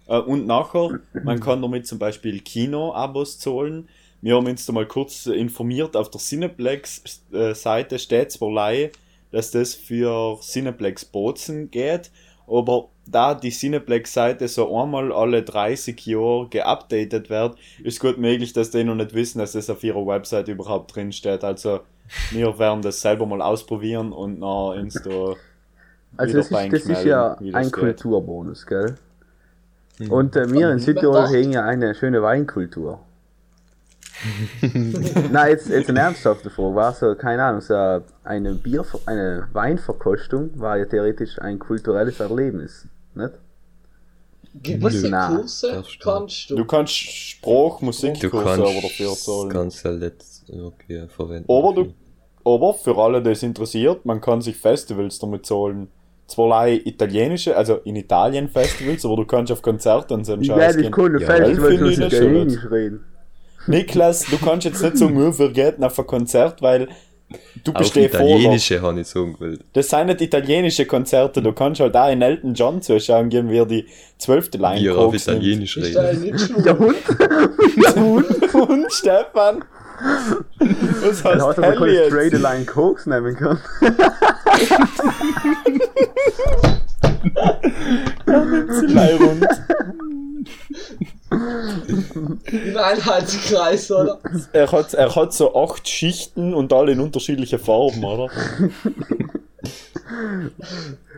äh, 0.07 0.17
und 0.17 0.47
nachher, 0.47 0.99
man 1.23 1.39
kann 1.39 1.61
damit 1.61 1.85
zum 1.85 1.99
Beispiel 1.99 2.39
Kino-Abos 2.39 3.39
zahlen. 3.39 3.87
Wir 4.21 4.35
haben 4.35 4.47
uns 4.47 4.65
da 4.65 4.73
mal 4.73 4.87
kurz 4.87 5.27
äh, 5.27 5.33
informiert, 5.33 5.95
auf 5.95 6.09
der 6.09 6.19
Cineplex-Seite 6.19 7.99
steht 7.99 8.31
zwar 8.31 8.51
leihe, 8.51 8.91
dass 9.31 9.51
das 9.51 9.73
für 9.75 10.39
Cineplex 10.41 11.05
Bozen 11.05 11.71
geht, 11.71 12.11
aber 12.47 12.89
da 13.05 13.35
die 13.35 13.51
Cineplex-Seite 13.51 14.47
so 14.47 14.75
einmal 14.77 15.11
alle 15.11 15.43
30 15.43 16.05
Jahre 16.05 16.47
geupdatet 16.49 17.29
wird, 17.29 17.57
ist 17.83 17.99
gut 17.99 18.17
möglich, 18.17 18.53
dass 18.53 18.71
die 18.71 18.83
noch 18.83 18.95
nicht 18.95 19.13
wissen, 19.13 19.39
dass 19.39 19.53
das 19.53 19.69
auf 19.69 19.83
ihrer 19.83 20.05
Website 20.05 20.47
überhaupt 20.47 20.95
drin 20.95 21.11
steht. 21.11 21.43
Also 21.43 21.81
wir 22.31 22.57
werden 22.59 22.81
das 22.81 23.01
selber 23.01 23.25
mal 23.25 23.41
ausprobieren 23.41 24.11
und 24.13 24.39
nach 24.39 24.75
uns 24.75 25.01
da 25.01 25.35
Also 26.17 26.37
das 26.37 26.51
ist, 26.51 26.73
das 26.73 26.85
ist 26.85 27.03
ja 27.03 27.37
ein 27.53 27.71
geht. 27.71 27.71
Kulturbonus, 27.71 28.65
gell? 28.65 28.95
Mhm. 29.99 30.11
Und 30.11 30.35
äh, 30.35 30.51
wir 30.51 30.71
in 30.71 30.75
Mhm. 30.75 30.79
Südtirol 30.79 31.27
hegen 31.27 31.53
ja 31.53 31.63
eine 31.65 31.95
schöne 31.95 32.21
Weinkultur. 32.21 33.01
Na, 35.31 35.47
jetzt, 35.47 35.69
jetzt 35.69 35.89
eine 35.89 35.99
ernsthafte 35.99 36.49
Frage. 36.49 36.75
War 36.75 36.93
so, 36.93 37.15
keine 37.15 37.43
Ahnung, 37.43 37.61
so 37.61 38.01
eine 38.23 38.53
Bier, 38.55 38.85
eine 39.05 39.47
Weinverkostung 39.53 40.51
war 40.55 40.77
ja 40.77 40.85
theoretisch 40.85 41.39
ein 41.39 41.59
kulturelles 41.59 42.19
Erlebnis, 42.19 42.87
nicht? 43.13 43.33
Gewisse 44.63 45.09
Na, 45.09 45.35
Kurse 45.35 45.83
du 45.83 45.99
kannst 46.03 46.49
du. 46.49 46.55
Du 46.55 46.65
kannst 46.65 46.93
Sprach, 46.93 47.79
Du 47.79 47.85
Musikkurse 47.85 48.43
kannst, 48.43 48.59
aber 48.59 48.81
dafür 48.81 49.13
zahlen. 49.13 49.49
kannst 49.49 49.85
ja 49.85 49.91
letzt 49.91 50.45
okay, 50.49 51.07
verwenden. 51.07 51.51
Aber 51.51 51.73
du, 51.73 51.93
aber 52.43 52.73
für 52.73 52.97
alle, 52.97 53.21
die 53.21 53.31
es 53.31 53.43
interessiert, 53.43 54.05
man 54.05 54.19
kann 54.19 54.41
sich 54.41 54.57
Festivals 54.57 55.19
damit 55.19 55.45
zahlen. 55.45 55.89
Zwar 56.27 56.49
leider 56.49 56.85
italienische, 56.85 57.55
also 57.55 57.75
in 57.85 57.95
Italien 57.95 58.49
Festivals, 58.49 59.05
aber 59.05 59.15
du 59.15 59.25
kannst 59.25 59.51
auf 59.51 59.61
Konzerte 59.61 60.13
und 60.13 60.25
so 60.25 60.33
einen 60.33 60.43
Scheiß 60.43 60.57
geil 60.57 60.69
ist 60.71 60.81
gehen. 60.81 60.91
coole 60.91 61.21
Ja, 61.21 61.27
Festivals, 61.27 61.61
wo 61.81 61.85
ich 61.85 61.99
Italienisch 61.99 62.71
reden. 62.71 63.05
Niklas, 63.65 64.25
du 64.25 64.37
kannst 64.37 64.65
jetzt 64.65 64.81
nicht 64.81 64.97
sagen, 64.97 65.13
nur 65.13 65.37
wir 65.39 65.49
gehen 65.51 65.83
auf 65.83 65.97
ein 65.99 66.07
Konzert, 66.07 66.61
weil 66.61 66.87
du 67.63 67.71
Auch 67.73 67.79
bestehst 67.79 68.15
vor. 68.15 68.25
italienische 68.25 68.81
habe 68.81 69.01
ich 69.01 69.07
sagen 69.07 69.35
will. 69.39 69.59
Das 69.73 69.89
sind 69.89 70.07
nicht 70.07 70.21
italienische 70.21 70.85
Konzerte, 70.85 71.41
du 71.41 71.51
kannst 71.51 71.81
halt 71.81 71.95
auch 71.95 72.09
in 72.09 72.21
Elton 72.21 72.53
John 72.53 72.81
zuschauen 72.81 73.29
gehen, 73.29 73.49
wie 73.49 73.57
er 73.57 73.65
die 73.65 73.85
zwölfte 74.17 74.57
Line 74.57 74.81
Wie 74.81 74.87
er 74.87 74.97
auf 74.97 75.11
nimmt. 75.11 75.21
Italienisch 75.23 75.79
da 75.93 76.01
redet. 76.01 76.21
nicht 76.21 76.39
schwul? 76.39 76.63
Der 76.63 76.79
Hund? 77.99 78.53
Und 78.53 78.93
Stefan, 78.93 79.65
was 79.99 81.23
Dann 81.23 81.41
heißt 81.41 81.57
er 81.57 81.61
mal 81.61 81.75
keine 81.75 81.91
Hell 81.91 82.07
straight 82.07 82.33
jetzt? 82.33 82.41
line 82.41 82.65
Koks 82.65 83.05
nehmen 83.07 83.35
können. 83.35 83.59
Zillei 88.79 89.15
rund. 89.15 89.45
Im 91.29 92.77
Einheitskreis, 92.77 93.91
oder? 93.91 94.19
Er 94.53 94.71
hat, 94.71 94.93
er 94.93 95.15
hat 95.15 95.33
so 95.33 95.55
acht 95.55 95.87
Schichten 95.87 96.53
und 96.53 96.71
alle 96.71 96.93
in 96.93 96.99
unterschiedliche 97.01 97.59
Farben, 97.59 98.03
oder? 98.03 98.29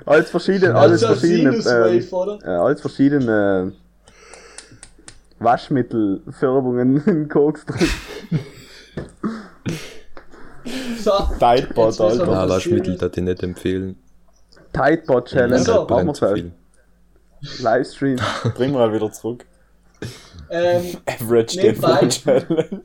Als 0.06 0.32
verschiedene, 0.32 0.74
alles 0.74 1.04
Also 1.04 1.19
verschiedene, 1.19 1.56
ähm, 1.56 1.62
Sinuswave, 1.62 2.15
oder? 2.15 2.39
äh, 2.43 2.58
als 2.58 2.82
verschiedene 2.82 3.74
Waschmittelfärbungen 5.39 7.04
in 7.06 7.30
Koks 7.30 7.65
drin. 7.65 7.88
So, 11.00 11.12
wir 11.39 11.48
Alter. 11.48 12.28
was 12.28 12.50
Waschmittel, 12.50 12.98
das 12.98 13.12
ich 13.15 13.24
nicht 13.24 13.43
empfehlen. 13.43 13.95
Tidebot 14.74 15.28
Challenge. 15.28 15.63
So. 15.63 15.86
Machen 15.88 16.08
wir. 16.08 16.52
Livestream. 17.62 18.17
Bring 18.56 18.74
mal 18.74 18.93
wieder 18.93 19.12
zurück. 19.12 19.45
Ähm, 20.49 20.97
Average 21.05 21.57
Nebenbei. 21.62 22.07
Challenge. 22.09 22.81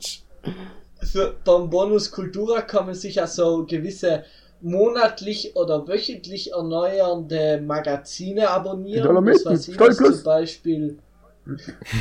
für, 1.01 1.33
beim 1.43 1.69
Bonus 1.69 2.11
Kultura 2.11 2.61
kann 2.61 2.85
man 2.85 2.95
sich 2.95 3.15
ja 3.15 3.27
so 3.27 3.65
gewisse 3.65 4.23
monatlich 4.61 5.55
oder 5.55 5.87
wöchentlich 5.87 6.51
erneuernde 6.53 7.61
Magazine 7.65 8.49
abonnieren. 8.49 9.25
Das 9.25 9.45
weiß 9.45 9.67
ich, 9.67 9.75
Stoll 9.75 9.89
was 9.89 9.97
Plus. 9.97 10.15
Zum 10.17 10.23
Beispiel. 10.23 10.97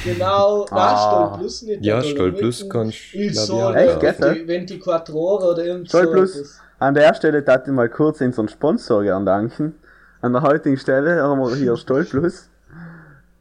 Genau, 0.04 0.64
Ah. 0.70 0.74
na, 0.74 0.96
Stoll 0.96 1.38
Plus 1.38 1.62
nicht. 1.62 1.84
Ja, 1.84 1.96
der 1.96 2.02
Stoll 2.04 2.16
Dolomiten, 2.32 2.40
Plus 2.40 2.68
kannst 2.70 2.96
Il 3.12 3.30
glaub 3.32 3.32
ich, 3.32 3.40
Sole, 3.40 3.64
auch 3.66 3.74
Echt, 3.74 4.00
gell? 4.00 4.10
Venti- 4.18 4.48
Ventiquattrore 4.48 5.50
oder 5.52 5.64
irgend 5.64 5.88
Stoll 5.88 6.04
so 6.06 6.12
Plus. 6.12 6.60
An 6.78 6.94
der 6.94 7.14
Stelle 7.14 7.42
darf 7.42 7.66
ich 7.66 7.72
mal 7.72 7.88
kurz 7.90 8.20
unseren 8.22 8.48
Sponsor 8.48 9.02
gern 9.02 9.26
danken. 9.26 9.74
An 10.22 10.32
der 10.32 10.40
heutigen 10.42 10.78
Stelle 10.78 11.22
haben 11.22 11.38
wir 11.40 11.54
hier 11.56 11.76
Stoll 11.76 12.04
Plus. 12.04 12.48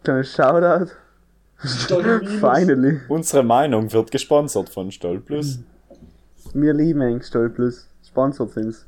Kleines 0.04 0.34
Shoutout. 0.34 0.92
Stoll 1.66 2.20
Minus. 2.22 2.40
Finally. 2.40 3.00
Unsere 3.08 3.44
Meinung 3.44 3.92
wird 3.92 4.12
gesponsert 4.12 4.70
von 4.70 4.92
Stollplus. 4.92 5.60
Wir 6.54 6.74
lieben 6.74 7.02
eng 7.02 7.22
Stoll 7.22 7.50
Plus. 7.50 7.88
Sponsort 8.08 8.52
sind's. 8.52 8.86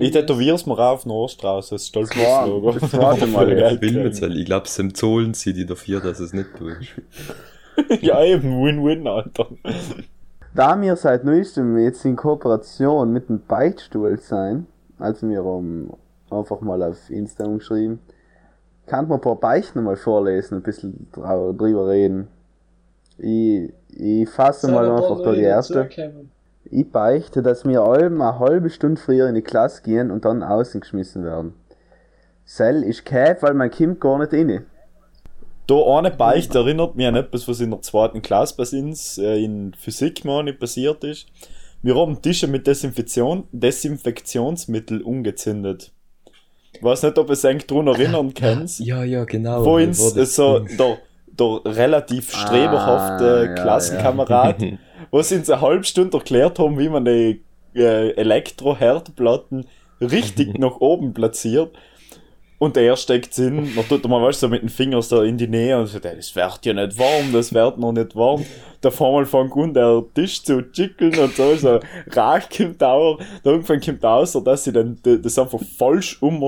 Ich 0.00 0.10
tätowiere 0.10 0.56
es 0.56 0.64
mir 0.66 0.78
auf 0.78 1.02
den 1.02 1.12
Ohrstrauß, 1.12 1.68
das 1.68 1.82
war- 1.94 2.06
Stollplus-Logo. 2.06 2.72
das 2.72 2.90
zweite 2.90 3.26
Mal. 3.26 3.46
Geld 3.54 3.80
Will 3.82 4.02
mit. 4.04 4.20
Ich 4.22 4.46
glaube, 4.46 4.66
es 4.66 4.78
empfohlen 4.78 5.34
sie 5.34 5.52
die 5.52 5.66
dafür, 5.66 6.00
dass 6.00 6.18
es 6.20 6.32
nicht 6.32 6.48
tut. 6.56 6.76
Ja, 8.00 8.24
eben, 8.24 8.64
Win-Win, 8.64 9.06
Alter. 9.06 9.48
Da 10.54 10.80
wir 10.80 10.96
seit 10.96 11.24
neuestem 11.24 11.76
jetzt 11.76 12.06
in 12.06 12.16
Kooperation 12.16 13.12
mit 13.12 13.28
dem 13.28 13.42
Beichtstuhl 13.46 14.18
sein, 14.18 14.64
also 14.98 15.28
wir 15.28 15.44
haben 15.44 15.90
einfach 16.30 16.62
mal 16.62 16.82
auf 16.82 17.10
Insta 17.10 17.44
geschrieben, 17.46 17.98
kann 18.86 19.08
man 19.08 19.18
ein 19.18 19.20
paar 19.20 19.36
Beichten 19.36 19.82
mal 19.82 19.96
vorlesen, 19.96 20.56
ein 20.56 20.62
bisschen 20.62 21.08
drüber 21.12 21.88
reden. 21.88 22.28
Ich, 23.18 23.72
ich 23.88 24.28
fasse 24.28 24.70
mal 24.70 24.90
einfach 24.90 25.22
da 25.22 25.32
die 25.32 25.42
erste. 25.42 25.88
Ich 26.70 26.90
beichte, 26.90 27.42
dass 27.42 27.64
wir 27.64 27.82
allem 27.82 28.20
eine 28.20 28.38
halbe 28.38 28.70
Stunde 28.70 29.00
früher 29.00 29.28
in 29.28 29.34
die 29.34 29.42
Klasse 29.42 29.82
gehen 29.82 30.10
und 30.10 30.24
dann 30.24 30.42
außen 30.42 30.80
geschmissen 30.80 31.24
werden. 31.24 31.54
Sell 32.44 32.82
ist 32.82 33.04
käf, 33.04 33.42
weil 33.42 33.54
man 33.54 33.70
kommt 33.70 34.00
gar 34.00 34.18
nicht 34.18 34.32
rein. 34.32 34.66
Da 35.66 35.98
eine 35.98 36.12
Beicht 36.12 36.54
erinnert 36.54 36.94
mich 36.94 37.06
an 37.06 37.16
etwas, 37.16 37.48
was 37.48 37.60
in 37.60 37.70
der 37.70 37.82
zweiten 37.82 38.22
Klasse 38.22 38.54
bei 38.56 38.78
uns 38.78 39.18
äh, 39.18 39.42
in 39.42 39.74
Physik 39.74 40.24
meine 40.24 40.52
passiert 40.52 41.02
ist. 41.02 41.26
Wir 41.82 41.96
haben 41.96 42.22
Tische 42.22 42.46
mit 42.46 42.66
Desinfektion, 42.68 43.44
Desinfektionsmittel 43.50 45.02
umgezündet. 45.02 45.92
Ich 46.76 46.82
weiß 46.82 47.02
nicht, 47.04 47.18
ob 47.18 47.28
ihr 47.28 47.32
es 47.32 47.44
eigentlich 47.44 47.66
dran 47.66 47.86
erinnern 47.86 48.34
könnt. 48.34 48.78
Ja, 48.78 49.02
ja, 49.04 49.24
genau. 49.24 49.64
wo 49.64 49.76
uns 49.76 49.98
so 50.34 50.58
der, 50.78 50.98
der 51.38 51.60
relativ 51.64 52.30
streberhafte 52.34 53.24
Ah, 53.24 53.44
ja, 53.44 53.54
Klassenkamerad, 53.54 54.56
was 55.10 55.32
uns 55.32 55.50
eine 55.50 55.60
halbe 55.60 55.84
Stunde 55.84 56.16
erklärt 56.16 56.58
haben, 56.58 56.78
wie 56.78 56.88
man 56.88 57.04
die 57.04 57.42
äh, 57.74 58.10
Elektro-Herdplatten 58.16 59.66
richtig 60.00 60.58
nach 60.58 60.76
oben 60.80 61.14
platziert. 61.14 61.76
Und 62.58 62.76
er 62.78 62.96
steckt 62.96 63.34
hin, 63.34 63.70
dann 63.76 63.86
tut 63.86 64.02
er 64.02 64.08
mal, 64.08 64.22
weißt 64.22 64.42
du, 64.42 64.46
so 64.46 64.50
mit 64.50 64.62
den 64.62 64.70
Fingern 64.70 65.02
so 65.02 65.20
in 65.22 65.36
die 65.36 65.46
Nähe 65.46 65.78
und 65.78 65.86
sagt, 65.88 66.06
"Ey, 66.06 66.16
das 66.16 66.34
wird 66.34 66.64
ja 66.64 66.72
nicht 66.72 66.98
warm, 66.98 67.32
das 67.32 67.52
wird 67.52 67.78
noch 67.78 67.92
nicht 67.92 68.16
warm. 68.16 68.46
Da 68.80 68.90
vor 68.90 69.12
mal 69.12 69.26
fängt 69.26 69.54
an, 69.56 69.74
der 69.74 70.02
Tisch 70.14 70.42
zu 70.42 70.62
chickeln 70.72 71.18
und 71.18 71.34
so, 71.36 71.54
so 71.56 71.80
Rauch 72.16 72.48
kommt 72.56 72.82
auch. 72.82 73.18
Da 73.42 73.50
irgendwann 73.50 73.80
kommt 73.80 74.04
raus, 74.04 74.38
dass 74.42 74.64
sie 74.64 74.72
dann 74.72 74.98
das 75.02 75.38
einfach 75.38 75.60
falsch 75.76 76.22
um 76.22 76.40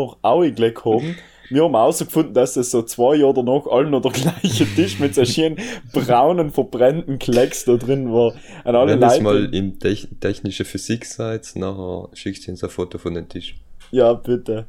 gelegt 0.54 0.84
haben. 0.84 1.16
Wir 1.50 1.64
haben 1.64 1.74
herausgefunden, 1.74 2.34
dass 2.34 2.56
es 2.56 2.70
so 2.70 2.82
zwei 2.82 3.16
Jahre 3.16 3.34
danach 3.34 3.66
allen 3.66 3.90
noch 3.90 4.02
der 4.02 4.12
gleiche 4.12 4.66
Tisch 4.66 4.98
mit 4.98 5.14
so 5.14 5.24
schönen 5.24 5.56
braunen, 5.92 6.50
verbrennten 6.50 7.18
Klecks 7.18 7.64
da 7.64 7.76
drin 7.76 8.12
war. 8.12 8.34
An 8.64 8.76
alle 8.76 8.92
Wenn 8.92 9.02
es 9.02 9.12
Leute. 9.14 9.22
mal 9.24 9.54
im 9.54 9.78
Tech 9.78 10.08
technische 10.20 10.64
Physik 10.66 11.06
seid, 11.06 11.50
nachher 11.54 12.08
schickst 12.12 12.46
du 12.46 12.50
uns 12.50 12.62
ein 12.62 12.70
Foto 12.70 12.98
von 12.98 13.14
dem 13.14 13.28
Tisch. 13.28 13.56
Ja, 13.90 14.12
bitte. 14.12 14.66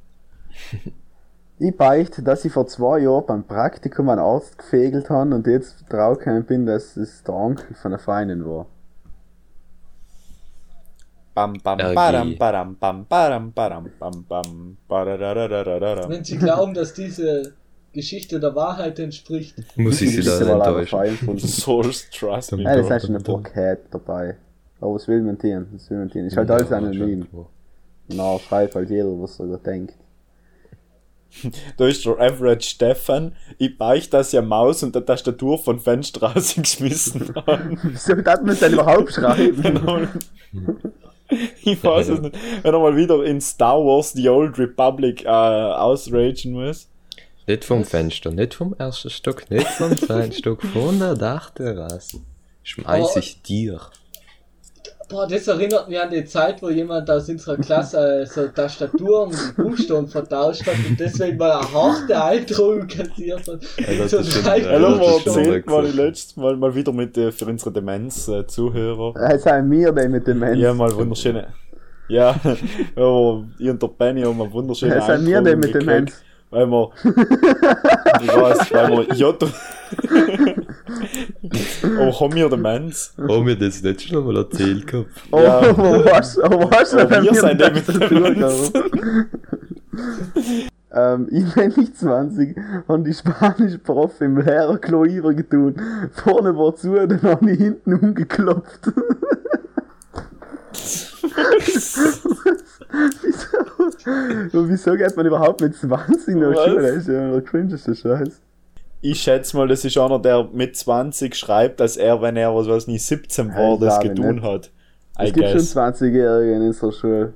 Ich 1.62 1.76
beichte, 1.76 2.24
dass 2.24 2.46
ich 2.46 2.54
vor 2.54 2.68
zwei 2.68 3.00
Jahren 3.00 3.26
beim 3.26 3.44
Praktikum 3.44 4.08
einen 4.08 4.22
Arzt 4.22 4.58
gefegelt 4.58 5.10
habe 5.10 5.36
und 5.36 5.46
jetzt 5.46 5.84
draufgekommen 5.90 6.46
bin, 6.46 6.66
dass 6.66 6.96
es 6.96 7.22
der 7.24 7.36
Onkel 7.36 7.76
von 7.76 7.92
der 7.92 8.00
Freundin 8.00 8.46
war. 8.46 8.66
Bam, 11.36 11.54
bam, 11.62 11.78
badam, 11.78 12.38
badam, 12.38 12.78
bam, 12.78 13.06
badam, 13.08 13.52
badam, 13.52 13.90
bam, 14.00 14.26
bam, 14.28 14.78
badadadadadadam. 14.88 16.10
Wenn 16.10 16.24
Sie 16.24 16.38
glauben, 16.38 16.74
dass 16.74 16.94
diese 16.94 17.54
Geschichte 17.92 18.40
der 18.40 18.56
Wahrheit 18.56 18.98
entspricht. 19.00 19.56
Muss 19.76 20.00
ich 20.02 20.12
sie 20.12 20.22
leider 20.22 20.80
enttäuschen. 20.80 21.40
Source 21.40 22.10
Trust 22.10 22.54
me. 22.54 22.64
Nein, 22.64 22.78
das 22.78 22.90
ist 22.90 23.08
schon 23.08 23.16
ein 23.18 23.24
paar 23.24 23.44
Cat 23.44 23.80
dabei. 23.92 24.38
Aber 24.80 24.96
was 24.96 25.08
will 25.10 25.22
man 25.22 25.38
tun? 25.38 25.68
Was 25.74 25.90
will 25.90 25.98
man 25.98 26.10
tun? 26.10 26.26
Ist 26.26 26.38
halt 26.38 26.50
alles 26.52 26.72
anonym. 26.72 27.28
Na, 28.08 28.40
schreibt 28.40 28.76
halt 28.76 28.90
jeder, 28.90 29.10
was 29.22 29.40
er 29.40 29.58
denkt. 29.58 29.96
Da 31.78 31.88
ist 31.88 32.06
der 32.06 32.20
Average 32.20 32.70
Stefan. 32.70 33.36
Ich 33.58 33.78
beichte, 33.78 34.12
dass 34.12 34.34
eine 34.34 34.46
Maus 34.48 34.84
und 34.84 34.96
eine 34.96 35.06
Tastatur 35.06 35.58
von 35.58 35.80
Fenster 35.80 36.24
rausgeschmissen 36.34 37.34
habe. 37.36 37.78
Wieso 37.84 38.16
darf 38.16 38.42
man 38.42 38.50
es 38.50 38.60
denn 38.60 38.74
überhaupt 38.74 39.14
schreiben? 39.14 40.10
ich 41.64 41.84
weiß 41.84 42.10
es 42.10 42.22
nicht. 42.22 42.36
Wenn 42.64 42.74
er 42.74 42.80
mal 42.80 42.96
wieder 42.96 43.24
in 43.24 43.40
Star 43.42 43.78
Wars 43.78 44.14
The 44.14 44.30
Old 44.30 44.58
Republic 44.58 45.24
äh, 45.26 45.28
ausragen 45.28 46.52
muss. 46.54 46.88
Nicht 47.48 47.66
vom 47.66 47.84
Fenster, 47.84 48.32
nicht 48.32 48.54
vom 48.54 48.76
ersten 48.78 49.10
Stock, 49.10 49.50
nicht 49.50 49.68
vom 49.68 49.96
zweiten 49.98 50.32
Stock, 50.34 50.62
von 50.62 51.00
der 51.00 51.16
Dachterrasse. 51.16 52.20
Schmeiß 52.64 53.12
Aber- 53.12 53.20
ich 53.20 53.42
dir. 53.42 53.80
Boah, 55.10 55.28
das 55.28 55.48
erinnert 55.48 55.90
mich 55.90 56.00
an 56.00 56.12
die 56.12 56.24
Zeit, 56.24 56.62
wo 56.62 56.70
jemand 56.70 57.10
aus 57.10 57.28
unserer 57.28 57.58
Klasse 57.58 58.22
äh, 58.22 58.26
so 58.28 58.48
Tastaturen 58.48 59.32
und 59.32 59.56
Buchstaben 59.58 60.08
vertauscht 60.08 60.68
hat 60.68 60.76
und 60.88 61.00
deswegen 61.00 61.38
mal 61.38 61.52
eine 61.60 61.74
harte 61.74 62.24
Eindruck 62.24 62.90
kassiert 62.90 63.40
hat. 63.48 63.60
das 64.00 64.12
so 64.12 64.18
ja, 64.18 64.70
Hallo, 64.70 64.98
das 65.00 65.24
schon 65.24 65.38
erzählt 65.38 65.66
mal 65.66 65.74
mal 65.74 65.82
gesagt. 65.82 65.96
letztes 65.96 66.38
Mal, 66.38 66.56
mal 66.58 66.76
wieder 66.76 66.92
mit 66.94 67.18
äh, 67.18 67.32
für 67.32 67.46
unsere 67.46 67.72
Demenz-Zuhörer. 67.72 69.14
Es 69.32 69.44
sind 69.44 69.72
wir, 69.72 69.92
die 69.92 70.08
mit 70.08 70.28
dem 70.28 70.40
Mensch. 70.40 70.60
Ja, 70.60 70.74
mal 70.76 70.94
wunderschöne. 70.96 71.48
Ja, 72.08 72.36
aber 72.96 73.46
ich 73.58 73.70
und 73.70 73.82
der 73.82 73.88
Benny 73.88 74.22
haben 74.22 74.40
eine 74.42 74.52
wunderschöne 74.52 74.96
Es 74.96 75.06
sind 75.08 75.26
wir, 75.26 75.42
die 75.42 75.56
mit 75.56 75.74
dem 75.74 75.86
Mensch. 75.86 76.12
gekriegt, 76.12 76.26
Weil 76.52 76.68
wir. 76.68 76.90
ich 78.22 78.36
weiß, 78.36 78.74
weil 78.74 78.90
wir. 79.08 79.16
Ja, 79.16 79.34
aber 81.98 82.20
haben 82.20 82.36
wir 82.36 82.50
Demenz? 82.50 83.14
Haben 83.18 83.48
wir 83.48 83.58
das 83.58 83.82
nicht 83.82 84.02
schon 84.02 84.26
mal 84.26 84.36
erzählt 84.38 84.86
gehabt? 84.88 85.10
Oh, 85.32 85.40
Ja. 85.42 85.60
aber 85.60 86.06
was, 86.06 86.38
aber 86.40 86.70
was, 86.72 86.94
Aber 86.94 87.10
wenn 87.10 87.24
wir 87.24 87.34
sind 87.34 87.60
das 87.62 87.86
die 87.86 88.16
mit? 88.16 88.38
Ähm, 90.92 91.28
ich 91.30 91.54
bin 91.54 91.72
nicht 91.78 91.96
20 91.98 92.58
und 92.88 93.04
die 93.04 93.14
spanische 93.14 93.78
Prof 93.78 94.20
im 94.22 94.40
Lehrerklo 94.40 95.04
getan. 95.04 95.76
Vorne 96.14 96.58
war 96.58 96.76
zu, 96.76 96.96
dann 96.96 97.22
habe 97.22 97.52
ich 97.52 97.60
hinten 97.60 97.94
umgeklopft. 97.94 98.92
wieso? 103.22 104.70
Wieso 104.70 104.96
geht 104.96 105.16
man 105.16 105.26
überhaupt 105.26 105.62
mit 105.62 105.76
20 105.76 106.28
in 106.30 106.40
der? 106.40 106.54
Schule? 106.54 106.82
Das 106.82 106.96
ist 106.96 107.08
ja 107.08 107.32
der 107.32 107.42
cringeste 107.42 107.96
Scheiß. 107.96 108.42
Ich 109.02 109.22
schätze 109.22 109.56
mal, 109.56 109.68
das 109.68 109.86
ist 109.86 109.98
einer, 109.98 110.20
der 110.20 110.50
mit 110.52 110.76
20 110.76 111.36
schreibt, 111.36 111.80
dass 111.80 111.96
er, 111.96 112.22
wenn 112.22 112.36
er, 112.36 112.54
was 112.54 112.68
weiß 112.68 112.88
nicht, 112.88 113.04
17 113.04 113.50
war, 113.54 113.78
das 113.80 114.00
getan 114.02 114.36
nicht. 114.36 114.44
hat. 114.44 114.72
Es 115.18 115.34
gibt 115.34 115.48
schon 115.48 115.58
guess. 115.58 115.76
20-Jährige 115.76 116.56
in 116.56 116.62
unserer 116.64 116.92
Schule. 116.92 117.34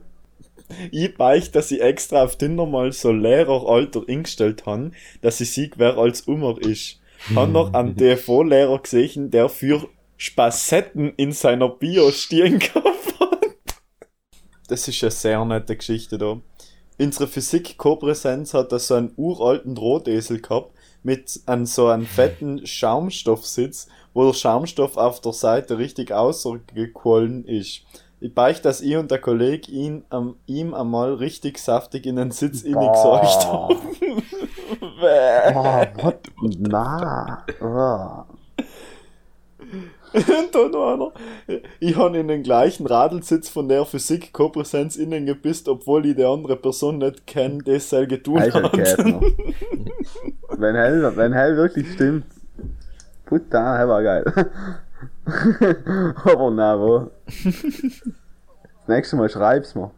Ich 0.92 1.16
beicht, 1.16 1.56
dass 1.56 1.72
ich 1.72 1.82
extra 1.82 2.24
auf 2.24 2.38
Tinder 2.38 2.66
mal 2.66 2.92
so 2.92 3.12
Lehreralter 3.12 4.02
eingestellt 4.08 4.66
han, 4.66 4.94
dass 5.22 5.40
ich 5.42 5.52
sieg, 5.52 5.78
wer 5.78 5.98
als 5.98 6.22
Ummer 6.22 6.58
ist. 6.60 7.00
Han 7.36 7.52
noch 7.52 7.74
einen 7.74 7.96
DFO-Lehrer 7.98 8.80
gesehen, 8.80 9.32
der 9.32 9.50
für 9.50 9.88
Spassetten 10.18 11.14
in 11.16 11.32
seiner 11.32 11.70
Bio 11.70 12.12
stehen 12.12 12.60
gehabt 12.60 13.20
hat. 13.20 13.52
Das 14.68 14.88
ist 14.88 15.04
eine 15.04 15.12
sehr 15.12 15.46
nette 15.46 15.76
Geschichte 15.76 16.18
da. 16.18 16.40
Unsere 16.98 17.28
Physik-Kopräsenz 17.28 18.54
hat 18.54 18.72
da 18.72 18.80
so 18.80 18.96
einen 18.96 19.14
uralten 19.18 19.76
Drahtesel 19.76 20.42
gehabt, 20.42 20.73
mit 21.04 21.42
einem 21.46 21.66
so 21.66 21.88
einem 21.88 22.06
fetten 22.06 22.66
Schaumstoffsitz, 22.66 23.88
wo 24.14 24.26
der 24.26 24.34
Schaumstoff 24.34 24.98
auf 24.98 25.22
der 25.22 25.34
Seite 25.34 25.78
richtig 25.78 26.12
ausgequollen 26.12 27.46
ist. 27.46 27.82
Ich 28.20 28.34
beicht, 28.34 28.64
dass 28.64 28.80
ich 28.80 28.96
und 28.96 29.12
der 29.12 29.20
Kollege 29.20 29.70
ihn, 29.70 30.06
ähm, 30.12 30.36
ihm 30.46 30.74
einmal 30.74 31.16
richtig 31.16 31.58
saftig 31.58 32.06
in 32.06 32.16
den 32.16 32.32
Sitz 32.32 32.62
ingesaugt 32.62 33.46
haben. 33.46 33.78
Oh, 35.06 35.86
what? 36.02 36.20
Na. 36.42 37.44
Oh. 37.60 38.24
Und 40.14 40.56
dann 40.56 40.72
noch 40.72 40.94
einer. 40.94 41.12
Ich 41.80 41.96
habe 41.96 42.18
in 42.18 42.28
den 42.28 42.44
gleichen 42.44 42.86
Radelsitz 42.86 43.50
von 43.50 43.68
der 43.68 43.86
Physik 43.86 44.32
Kopräsenz 44.32 44.96
innen 44.96 45.26
gepisst, 45.26 45.68
obwohl 45.68 46.06
ich 46.06 46.16
die 46.16 46.24
andere 46.24 46.56
Person 46.56 47.00
nicht 47.00 47.26
kenne, 47.26 47.64
das 47.64 47.90
soll 47.90 48.04
Eichel 48.04 48.64
hat. 48.64 49.24
Wenn 50.58 50.76
hell, 50.76 51.16
wenn 51.16 51.34
hell 51.34 51.58
wirklich 51.58 51.92
stimmt. 51.94 52.26
Putain, 53.26 53.78
der 53.78 53.88
war 53.88 54.04
geil. 54.04 54.24
Aber 56.24 56.52
na 56.52 56.80
wo. 56.80 57.12
Das 57.26 58.88
nächste 58.88 59.16
Mal 59.16 59.30
schreib's 59.30 59.76
mir. 59.76 59.92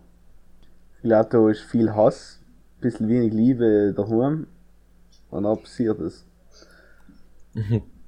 Ich 0.98 1.04
glaube, 1.04 1.30
da 1.30 1.50
ist 1.50 1.62
viel 1.62 1.94
Hass, 1.94 2.40
bisschen 2.82 3.08
wenig 3.10 3.34
Liebe 3.34 3.94
daheim. 3.96 4.48
Und 5.32 5.44
dann 5.44 5.58
passiert 5.58 6.00
es. 6.00 6.26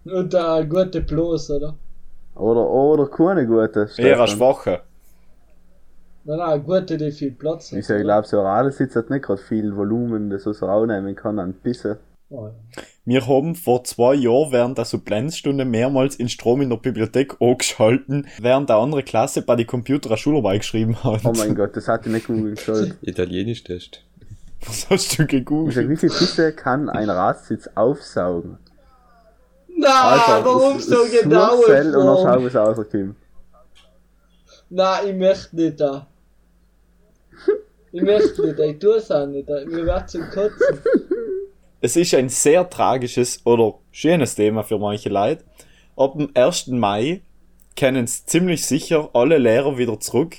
Und 0.05 0.33
der 0.33 0.65
gute 0.65 1.01
Bloß, 1.01 1.51
oder? 1.51 1.75
Oder, 2.35 2.69
oder 2.69 3.07
keine 3.07 3.45
gute. 3.45 3.89
Eher 3.97 4.17
eine 4.17 4.27
schwache. 4.27 4.81
Nein, 6.23 6.37
nein, 6.39 6.63
gute, 6.63 6.97
die 6.97 7.11
viel 7.11 7.31
Platz 7.31 7.71
hat. 7.71 7.79
Ich 7.79 7.87
glaube, 7.87 8.27
so 8.27 8.39
ein 8.39 8.45
Radelsitz 8.45 8.95
hat 8.95 9.09
nicht 9.09 9.23
gerade 9.25 9.41
viel 9.41 9.75
Volumen, 9.75 10.29
das 10.29 10.45
was 10.45 10.61
er 10.61 10.67
rausnehmen 10.67 11.15
kann 11.15 11.39
an 11.39 11.53
Bisse. 11.53 11.99
Wir 13.05 13.25
haben 13.25 13.55
vor 13.55 13.85
zwei 13.85 14.13
Jahren 14.15 14.51
während 14.51 14.77
der 14.77 14.83
Supplemenzstunde 14.85 15.63
mehrmals 15.63 16.15
in 16.17 16.27
Strom 16.27 16.61
in 16.61 16.69
der 16.69 16.75
Bibliothek 16.77 17.37
angeschalten, 17.41 18.27
während 18.39 18.69
der 18.69 18.77
andere 18.77 19.03
Klasse 19.03 19.41
bei 19.41 19.55
die 19.55 19.63
Computer 19.65 20.09
eine 20.09 20.17
Schularbeit 20.17 20.59
geschrieben 20.61 21.01
hat. 21.03 21.21
Oh 21.23 21.31
mein 21.37 21.55
Gott, 21.55 21.75
das 21.77 21.87
hat 21.87 22.05
ich 22.05 22.11
nicht 22.11 22.27
googeln 22.27 22.57
sollen. 22.57 22.95
Italienisch 23.01 23.63
Test. 23.63 24.03
Was 24.65 24.89
hast 24.89 25.07
du 25.07 25.13
Ich 25.13 25.17
sag, 25.17 25.27
gegoogelt? 25.29 25.89
wie 25.89 25.95
viel 25.95 26.09
Bisse 26.09 26.51
kann 26.51 26.89
ein 26.89 27.09
Radsitz 27.09 27.69
aufsaugen? 27.75 28.57
Na, 29.77 30.17
warum 30.43 30.79
so 30.79 30.97
genau? 31.09 31.55
Und 31.55 31.69
dann 31.69 31.93
schau, 31.93 32.43
was 32.43 32.55
rauskommt. 32.55 33.15
Nein, 34.69 35.07
ich 35.07 35.15
möchte 35.15 35.55
nicht 35.55 35.79
da. 35.79 36.07
Ich 37.93 38.01
möchte 38.01 38.45
nicht, 38.47 38.59
ich 38.59 38.79
tue 38.79 38.97
es 38.97 39.09
auch 39.11 39.27
nicht. 39.27 39.47
Mir 39.47 39.85
wird 39.85 40.09
zum 40.09 40.23
Kotzen. 40.29 40.79
Es 41.79 41.95
ist 41.95 42.13
ein 42.15 42.29
sehr 42.29 42.69
tragisches 42.69 43.45
oder 43.45 43.75
schönes 43.91 44.35
Thema 44.35 44.63
für 44.63 44.79
manche 44.79 45.09
Leute. 45.09 45.43
Ab 45.95 46.13
dem 46.17 46.29
1. 46.33 46.67
Mai 46.67 47.21
kennen 47.75 48.05
es 48.05 48.25
ziemlich 48.25 48.65
sicher 48.65 49.09
alle 49.13 49.37
Lehrer 49.37 49.77
wieder 49.77 49.99
zurück, 49.99 50.37